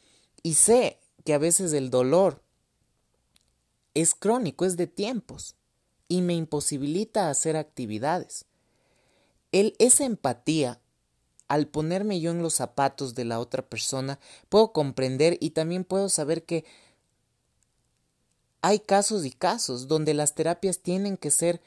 [0.43, 2.41] y sé que a veces el dolor
[3.93, 5.55] es crónico, es de tiempos
[6.07, 8.45] y me imposibilita hacer actividades.
[9.51, 10.79] El, esa empatía,
[11.47, 14.19] al ponerme yo en los zapatos de la otra persona,
[14.49, 16.65] puedo comprender y también puedo saber que
[18.61, 21.61] hay casos y casos donde las terapias tienen que ser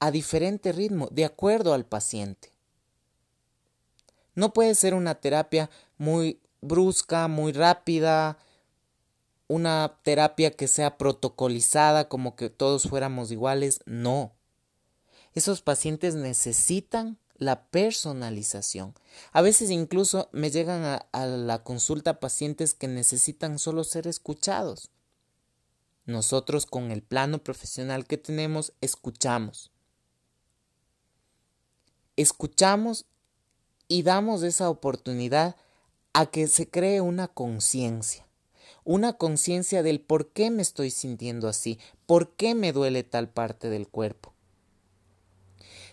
[0.00, 2.50] a diferente ritmo, de acuerdo al paciente.
[4.34, 8.38] No puede ser una terapia muy brusca, muy rápida,
[9.50, 14.32] una terapia que sea protocolizada como que todos fuéramos iguales, no.
[15.34, 18.94] Esos pacientes necesitan la personalización.
[19.32, 24.88] A veces incluso me llegan a, la consulta pacientes que necesitan solo ser escuchados.
[26.06, 29.72] Nosotros con el plano profesional que tenemos escuchamos.
[32.14, 33.04] Escuchamos
[33.88, 35.56] y damos esa oportunidad
[36.12, 38.29] a que se cree una conciencia
[38.84, 43.68] una conciencia del por qué me estoy sintiendo así, por qué me duele tal parte
[43.68, 44.32] del cuerpo.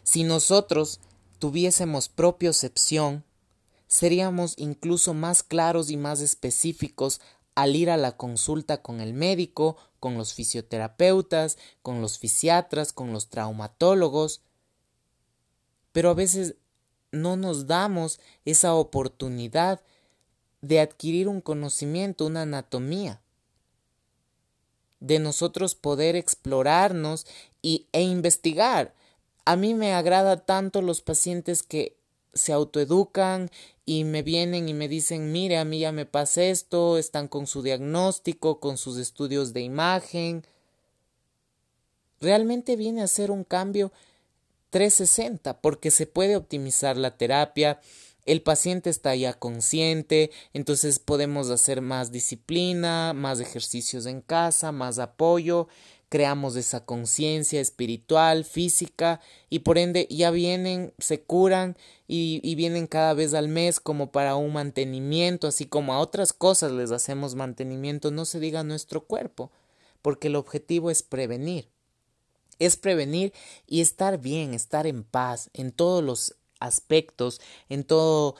[0.04, 1.00] Si nosotros
[1.40, 3.24] tuviésemos propiocepción,
[3.88, 7.22] seríamos incluso más claros y más específicos
[7.56, 13.12] al ir a la consulta con el médico, con los fisioterapeutas, con los fisiatras, con
[13.12, 14.42] los traumatólogos.
[15.92, 16.56] Pero a veces
[17.12, 19.82] no nos damos esa oportunidad
[20.62, 23.22] de adquirir un conocimiento, una anatomía,
[24.99, 27.28] de nosotros poder explorarnos
[27.62, 28.93] y, e investigar.
[29.45, 31.97] A mí me agrada tanto los pacientes que
[32.34, 33.49] se autoeducan
[33.86, 37.47] y me vienen y me dicen, mire, a mí ya me pasa esto, están con
[37.47, 40.45] su diagnóstico, con sus estudios de imagen.
[42.20, 43.91] Realmente viene a ser un cambio
[44.72, 47.80] 360 porque se puede optimizar la terapia,
[48.28, 54.99] el paciente está ya consciente, entonces podemos hacer más disciplina, más ejercicios en casa, más
[54.99, 55.67] apoyo,
[56.09, 63.13] creamos esa conciencia espiritual, física, y por ende ya vienen, se curan y, vienen cada
[63.13, 68.11] vez al mes como para un mantenimiento, así como a otras cosas les hacemos mantenimiento,
[68.11, 69.51] no se diga nuestro cuerpo,
[70.01, 71.69] porque el objetivo es prevenir.
[72.59, 73.34] Es prevenir
[73.67, 78.36] y estar bien, estar en paz en todos los aspectos, en todo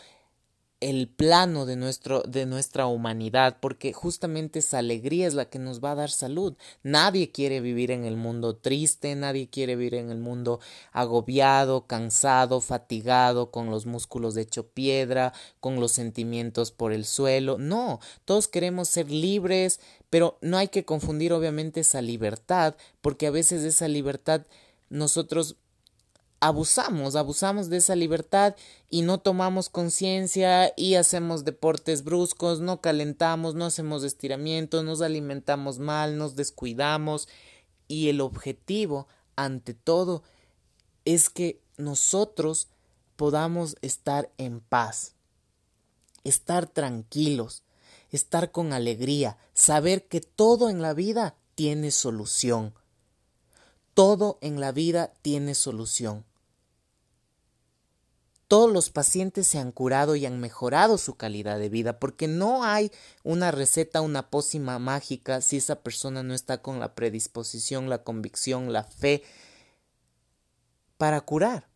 [0.80, 5.84] el plano de, nuestro, de nuestra humanidad, porque justamente esa alegría es la que nos
[5.84, 6.56] va a dar salud.
[6.84, 10.60] Nadie quiere vivir en el mundo triste, nadie quiere vivir en el mundo
[10.92, 17.58] agobiado, cansado, fatigado, con los músculos hecho piedra, con los sentimientos por el suelo.
[17.58, 19.80] No, todos queremos ser libres,
[20.12, 24.44] pero no hay que confundir obviamente esa libertad, porque a veces esa libertad
[24.90, 25.58] nosotros
[26.40, 28.56] abusamos, abusamos de esa libertad
[28.90, 35.80] y no tomamos conciencia y hacemos deportes bruscos, no calentamos, no hacemos estiramiento, nos alimentamos
[35.80, 37.28] mal, nos descuidamos
[37.88, 40.24] y el objetivo, ante todo,
[41.06, 42.68] es que nosotros
[43.16, 45.16] podamos estar en paz,
[46.24, 47.64] estar tranquilos,
[48.12, 52.74] estar con alegría, saber que todo en la vida tiene solución.
[53.98, 56.24] Todo en la vida tiene solución.
[58.48, 62.64] todos los pacientes se han curado y han mejorado su calidad de vida, porque no
[62.64, 62.92] hay
[63.24, 68.72] una receta, una pócima mágica si esa persona no está con la predisposición, la convicción,
[68.72, 69.24] la fe
[70.98, 71.68] para curar.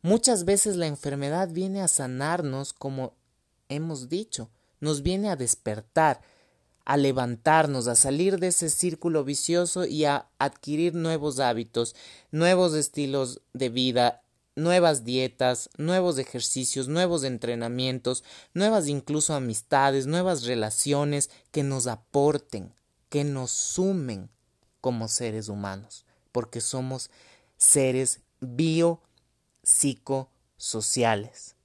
[0.00, 3.16] Muchas veces la enfermedad viene a sanarnos, como
[3.68, 4.48] hemos dicho,
[4.78, 6.20] nos viene a despertar,
[6.88, 11.94] a levantarnos, a salir de ese círculo vicioso y a adquirir nuevos hábitos,
[12.30, 14.22] nuevos estilos de vida,
[14.56, 18.24] nuevas dietas, nuevos ejercicios, nuevos entrenamientos,
[18.54, 22.72] nuevas incluso amistades, nuevas relaciones que nos aporten,
[23.10, 24.30] que nos sumen
[24.80, 27.10] como seres humanos, porque somos
[27.58, 29.02] seres bio
[29.62, 31.57] psicosociales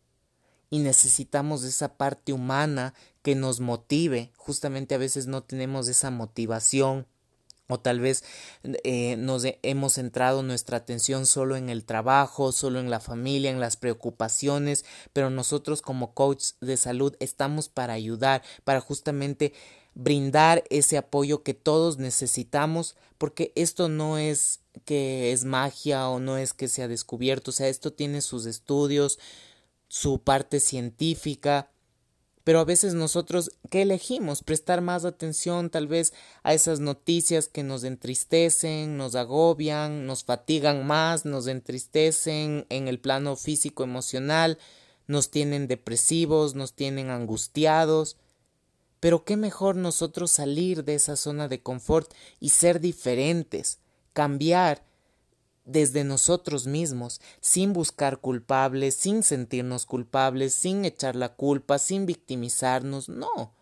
[0.74, 4.32] y necesitamos esa parte humana que nos motive.
[4.38, 7.06] Justamente a veces no tenemos esa motivación
[7.68, 8.24] o tal vez
[8.64, 13.60] eh, nos hemos centrado nuestra atención solo en el trabajo, solo en la familia, en
[13.60, 19.54] las preocupaciones, pero nosotros como coach de salud estamos para ayudar, para justamente
[19.94, 26.38] brindar ese apoyo que todos necesitamos, porque esto no es que es magia o no
[26.38, 29.20] es que se ha descubierto, o sea, esto tiene sus estudios,
[29.94, 31.70] su parte científica,
[32.44, 34.42] pero a veces nosotros, ¿qué elegimos?
[34.42, 40.88] Prestar más atención tal vez a esas noticias que nos entristecen, nos agobian, nos fatigan
[40.88, 44.58] más, nos entristecen en el plano físico emocional,
[45.06, 48.18] nos tienen depresivos, nos tienen angustiados.
[49.00, 53.78] Pero qué mejor nosotros salir de esa zona de confort y ser diferentes,
[54.14, 54.84] cambiar
[55.66, 63.10] desde nosotros mismos, sin buscar culpables, sin sentirnos culpables, sin echar la culpa, sin victimizarnos,
[63.10, 63.54] no.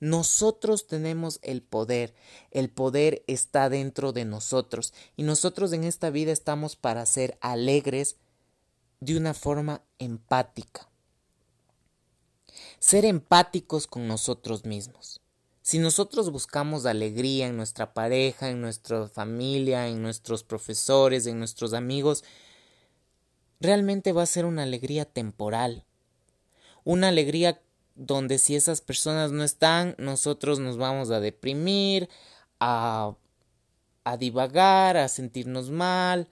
[0.00, 2.14] Nosotros tenemos el poder,
[2.50, 8.16] el poder está dentro de nosotros y nosotros en esta vida estamos para ser alegres
[9.00, 10.88] de una forma empática.
[12.78, 15.23] Ser empáticos con nosotros mismos.
[15.64, 21.72] Si nosotros buscamos alegría en nuestra pareja, en nuestra familia, en nuestros profesores, en nuestros
[21.72, 22.22] amigos,
[23.60, 25.86] realmente va a ser una alegría temporal.
[26.84, 27.62] Una alegría
[27.94, 32.10] donde si esas personas no están, nosotros nos vamos a deprimir,
[32.60, 33.16] a,
[34.04, 36.28] a divagar, a sentirnos mal,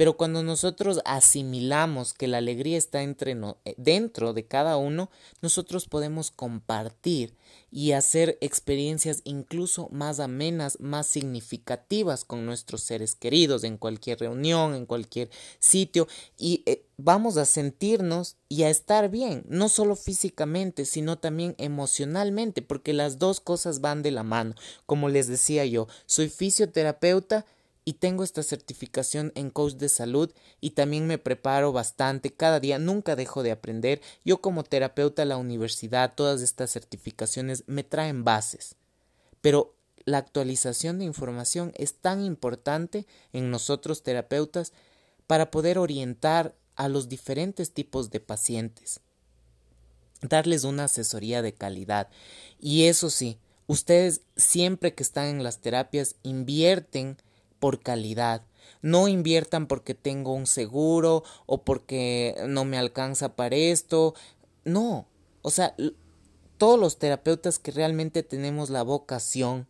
[0.00, 5.10] pero cuando nosotros asimilamos que la alegría está entre eh, dentro de cada uno,
[5.42, 7.34] nosotros podemos compartir
[7.70, 14.74] y hacer experiencias incluso más amenas, más significativas con nuestros seres queridos en cualquier reunión,
[14.74, 15.28] en cualquier
[15.58, 21.54] sitio y eh, vamos a sentirnos y a estar bien, no solo físicamente, sino también
[21.58, 24.54] emocionalmente, porque las dos cosas van de la mano.
[24.86, 27.44] Como les decía yo, soy fisioterapeuta
[27.84, 32.78] y tengo esta certificación en coach de salud y también me preparo bastante cada día,
[32.78, 34.00] nunca dejo de aprender.
[34.24, 38.76] Yo como terapeuta la universidad, todas estas certificaciones me traen bases.
[39.40, 39.74] Pero
[40.04, 44.72] la actualización de información es tan importante en nosotros terapeutas
[45.26, 49.00] para poder orientar a los diferentes tipos de pacientes,
[50.22, 52.08] darles una asesoría de calidad.
[52.58, 57.16] Y eso sí, ustedes siempre que están en las terapias invierten
[57.60, 58.44] por calidad.
[58.82, 64.14] No inviertan porque tengo un seguro o porque no me alcanza para esto.
[64.64, 65.06] No.
[65.42, 65.74] O sea,
[66.58, 69.68] todos los terapeutas que realmente tenemos la vocación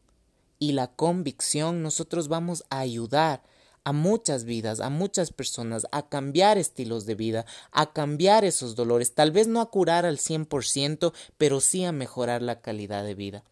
[0.58, 3.42] y la convicción, nosotros vamos a ayudar
[3.84, 9.14] a muchas vidas, a muchas personas, a cambiar estilos de vida, a cambiar esos dolores,
[9.14, 13.44] tal vez no a curar al 100%, pero sí a mejorar la calidad de vida.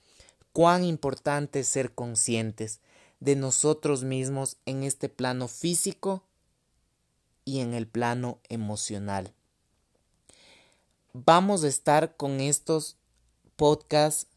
[0.52, 2.80] Cuán importante es ser conscientes
[3.20, 6.22] de nosotros mismos en este plano físico
[7.44, 9.32] y en el plano emocional.
[11.12, 12.96] Vamos a estar con estos
[13.56, 14.28] podcasts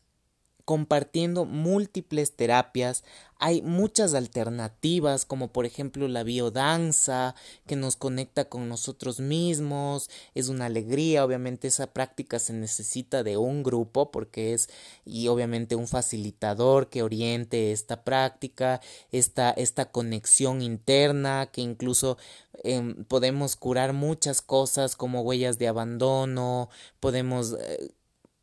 [0.66, 3.04] compartiendo múltiples terapias.
[3.40, 7.34] Hay muchas alternativas, como por ejemplo la biodanza,
[7.66, 10.10] que nos conecta con nosotros mismos.
[10.36, 14.70] Es una alegría, obviamente esa práctica se necesita de un grupo, porque es,
[15.06, 18.80] y obviamente un facilitador que oriente esta práctica,
[19.12, 22.18] esta, esta conexión interna, que incluso
[22.64, 27.54] em, podemos curar muchas cosas como huellas de abandono, podemos...
[27.54, 27.92] Eh,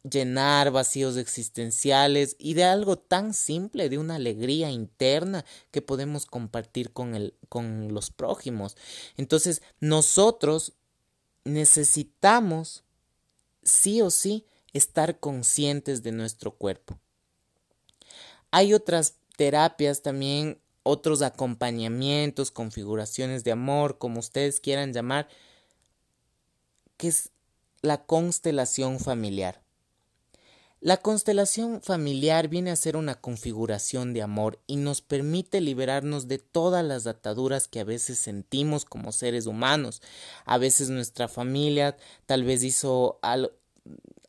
[0.03, 6.93] llenar vacíos existenciales y de algo tan simple, de una alegría interna que podemos compartir
[6.93, 8.77] con, el, con los prójimos.
[9.17, 10.75] Entonces, nosotros
[11.45, 12.85] necesitamos,
[13.63, 16.99] sí o sí, estar conscientes de nuestro cuerpo.
[18.51, 25.29] Hay otras terapias también, otros acompañamientos, configuraciones de amor, como ustedes quieran llamar,
[26.97, 27.31] que es
[27.83, 29.63] la constelación familiar.
[30.81, 36.39] La constelación familiar viene a ser una configuración de amor y nos permite liberarnos de
[36.39, 40.03] todas las ataduras que a veces sentimos como seres humanos.
[40.45, 43.19] A veces nuestra familia tal vez hizo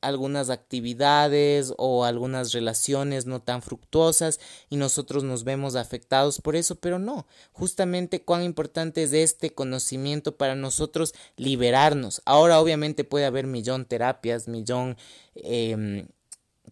[0.02, 4.40] algunas actividades o algunas relaciones no tan fructuosas
[4.72, 10.36] y nosotros nos vemos afectados por eso, pero no, justamente cuán importante es este conocimiento
[10.36, 12.24] para nosotros liberarnos.
[12.26, 14.98] Ahora obviamente puede haber millón terapias, millón
[15.36, 16.08] eh,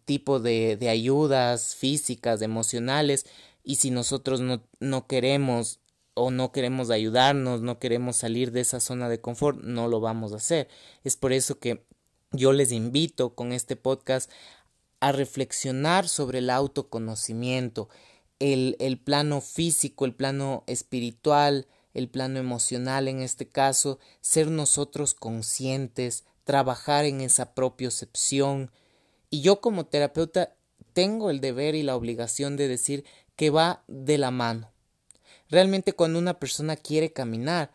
[0.07, 3.25] tipo de, de ayudas físicas, emocionales,
[3.63, 5.81] y si nosotros no, no queremos
[6.13, 10.31] o no queremos ayudarnos, no queremos salir de esa zona de confort, no lo vamos
[10.31, 10.69] a hacer.
[11.03, 11.85] Es por eso que
[12.31, 14.31] yo les invito con este podcast
[15.01, 17.89] a reflexionar sobre el autoconocimiento,
[18.39, 25.13] el, el, plano físico, el plano espiritual, el plano emocional en este caso, ser nosotros
[25.13, 28.71] conscientes, trabajar en esa propiocepción,
[29.29, 30.53] y yo como terapeuta
[30.93, 33.05] tengo el deber y la obligación de decir
[33.35, 34.71] que va de la mano.
[35.49, 37.71] Realmente cuando una persona quiere caminar,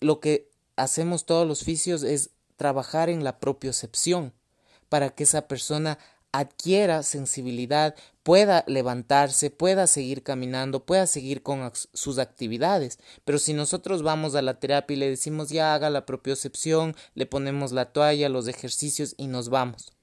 [0.00, 4.32] lo que hacemos todos los oficios es trabajar en la propiocepción
[4.88, 5.98] para que esa persona
[6.32, 12.98] adquiera sensibilidad, pueda levantarse, pueda seguir caminando, pueda seguir con sus actividades.
[13.24, 17.26] Pero si nosotros vamos a la terapia y le decimos ya haga la propiocepción, le
[17.26, 19.93] ponemos la toalla, los ejercicios y nos vamos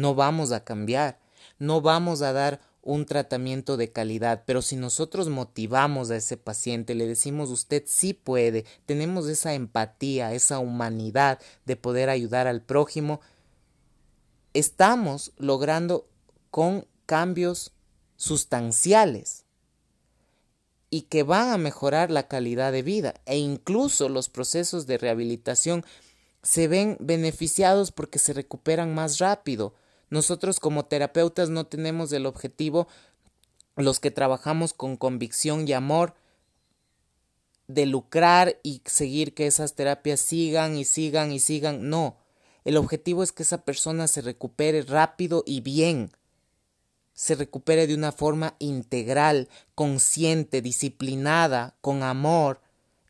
[0.00, 1.18] no vamos a cambiar,
[1.58, 6.94] no vamos a dar un tratamiento de calidad, pero si nosotros motivamos a ese paciente,
[6.94, 13.20] le decimos usted sí puede, tenemos esa empatía, esa humanidad de poder ayudar al prójimo,
[14.54, 16.08] estamos logrando
[16.50, 17.72] con cambios
[18.16, 19.44] sustanciales
[20.90, 25.84] y que van a mejorar la calidad de vida e incluso los procesos de rehabilitación
[26.42, 29.74] se ven beneficiados porque se recuperan más rápido.
[30.10, 32.88] Nosotros como terapeutas no tenemos el objetivo,
[33.76, 36.14] los que trabajamos con convicción y amor,
[37.66, 41.90] de lucrar y seguir que esas terapias sigan y sigan y sigan.
[41.90, 42.16] No,
[42.64, 46.10] el objetivo es que esa persona se recupere rápido y bien,
[47.12, 52.60] se recupere de una forma integral, consciente, disciplinada, con amor.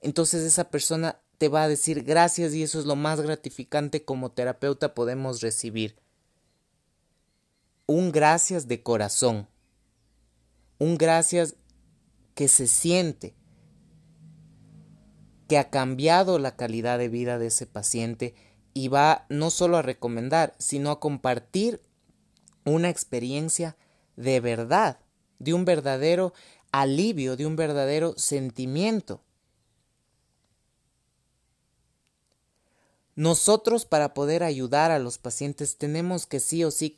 [0.00, 4.30] Entonces esa persona te va a decir gracias y eso es lo más gratificante como
[4.32, 5.96] terapeuta podemos recibir.
[7.90, 9.48] Un gracias de corazón.
[10.78, 11.56] Un gracias
[12.34, 13.34] que se siente
[15.48, 18.34] que ha cambiado la calidad de vida de ese paciente
[18.74, 21.80] y va no solo a recomendar, sino a compartir
[22.66, 23.78] una experiencia
[24.16, 25.00] de verdad,
[25.38, 26.34] de un verdadero
[26.72, 29.22] alivio, de un verdadero sentimiento.
[33.18, 36.90] Nosotros para poder ayudar a los pacientes tenemos que sí o sí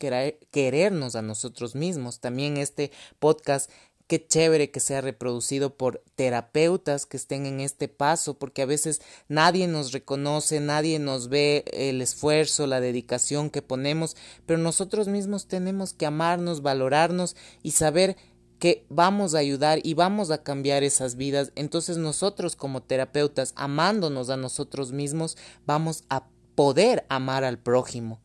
[0.51, 2.19] querernos a nosotros mismos.
[2.19, 3.71] También este podcast
[4.05, 9.01] qué chévere que sea reproducido por terapeutas que estén en este paso, porque a veces
[9.29, 14.15] nadie nos reconoce, nadie nos ve el esfuerzo, la dedicación que ponemos,
[14.45, 18.15] pero nosotros mismos tenemos que amarnos, valorarnos y saber
[18.61, 24.29] que vamos a ayudar y vamos a cambiar esas vidas, entonces nosotros como terapeutas, amándonos
[24.29, 25.35] a nosotros mismos,
[25.65, 28.21] vamos a poder amar al prójimo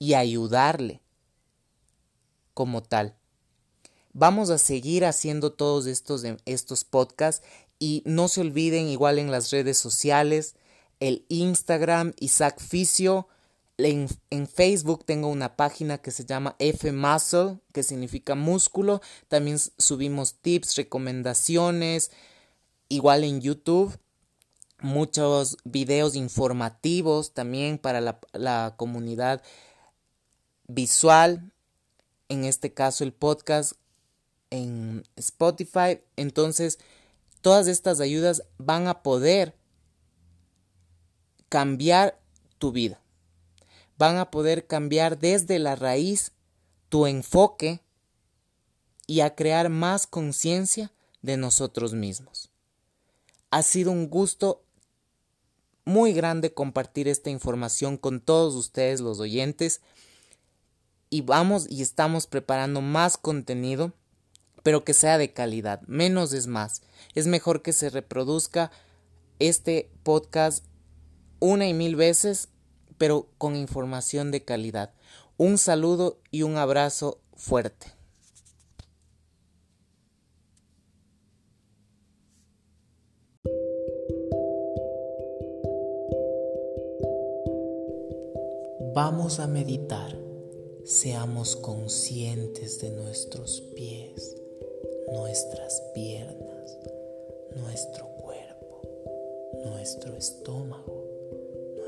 [0.00, 1.00] y ayudarle
[2.54, 3.14] como tal.
[4.12, 7.46] Vamos a seguir haciendo todos estos, estos podcasts
[7.78, 10.56] y no se olviden igual en las redes sociales,
[10.98, 13.28] el Instagram Isaac Fisio,
[13.78, 19.00] en, Facebook tengo una página que se llama F Muscle, que significa músculo.
[19.28, 22.10] También subimos tips, recomendaciones.
[22.88, 23.98] Igual en YouTube,
[24.80, 28.00] muchos videos informativos también para
[28.32, 29.42] la, comunidad
[30.66, 31.52] visual.
[32.28, 33.74] En este caso, el podcast
[34.50, 36.00] en Spotify.
[36.16, 36.78] Entonces,
[37.40, 39.54] todas estas ayudas van a poder
[41.48, 42.18] cambiar
[42.58, 43.02] tu vida
[44.02, 46.32] van a poder cambiar desde la raíz
[46.88, 47.82] tu enfoque
[49.06, 50.90] y a crear más conciencia
[51.20, 52.50] de nosotros mismos.
[53.52, 54.64] Ha sido un gusto
[55.84, 59.82] muy grande compartir esta información con todos ustedes los oyentes
[61.08, 63.92] y vamos y estamos preparando más contenido
[64.64, 65.80] pero que sea de calidad.
[65.86, 66.82] Menos es más.
[67.14, 68.72] Es mejor que se reproduzca
[69.38, 70.64] este podcast
[71.38, 72.48] una y mil veces
[72.98, 74.92] pero con información de calidad.
[75.36, 77.92] Un saludo y un abrazo fuerte.
[88.94, 90.14] Vamos a meditar.
[90.84, 94.36] Seamos conscientes de nuestros pies,
[95.10, 96.78] nuestras piernas,
[97.56, 98.82] nuestro cuerpo,
[99.64, 101.01] nuestro estómago,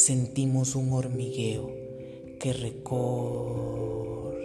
[0.00, 1.70] Sentimos un hormigueo
[2.40, 4.40] que recorre,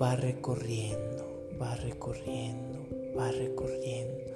[0.00, 2.86] va recorriendo, va recorriendo,
[3.18, 4.32] va recorriendo,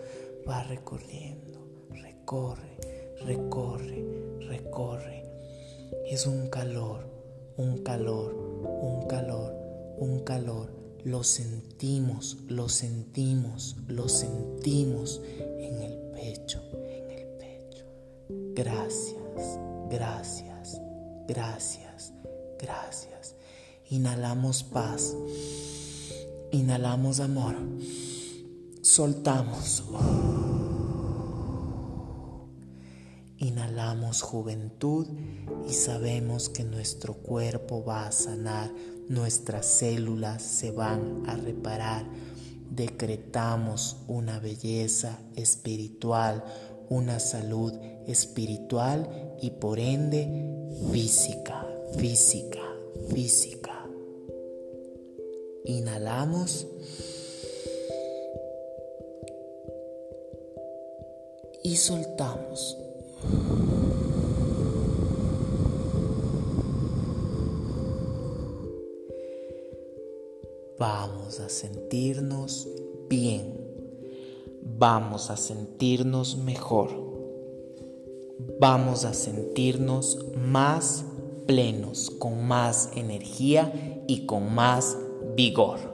[0.49, 2.79] va recorriendo, recorre,
[3.27, 4.05] recorre,
[4.49, 5.25] recorre.
[6.07, 7.05] Es un calor,
[7.59, 8.35] un calor,
[8.65, 9.55] un calor,
[9.99, 15.23] un calor lo sentimos, lo sentimos, lo sentimos
[15.59, 17.85] en el pecho, en el pecho.
[18.55, 19.20] Gracias,
[19.91, 20.81] gracias,
[21.27, 22.13] gracias,
[22.59, 23.35] gracias.
[23.91, 25.17] Inhalamos paz,
[26.53, 27.57] inhalamos amor,
[28.83, 29.85] soltamos.
[33.39, 35.07] Inhalamos juventud
[35.67, 38.71] y sabemos que nuestro cuerpo va a sanar
[39.09, 42.05] nuestras células se van a reparar.
[42.71, 46.45] Decretamos una belleza espiritual,
[46.91, 47.73] una salud
[48.07, 49.09] espiritual
[49.41, 50.29] y por ende
[50.93, 51.67] física,
[51.97, 52.63] física,
[53.09, 53.87] física.
[55.65, 56.67] Inhalamos.
[61.63, 62.77] Y soltamos.
[70.81, 72.67] vamos a sentirnos
[73.07, 73.60] bien,
[74.63, 76.89] vamos a sentirnos mejor,
[78.61, 81.05] vamos a sentirnos más
[81.47, 84.97] plenos, con más energía y con más
[85.37, 85.90] vigor.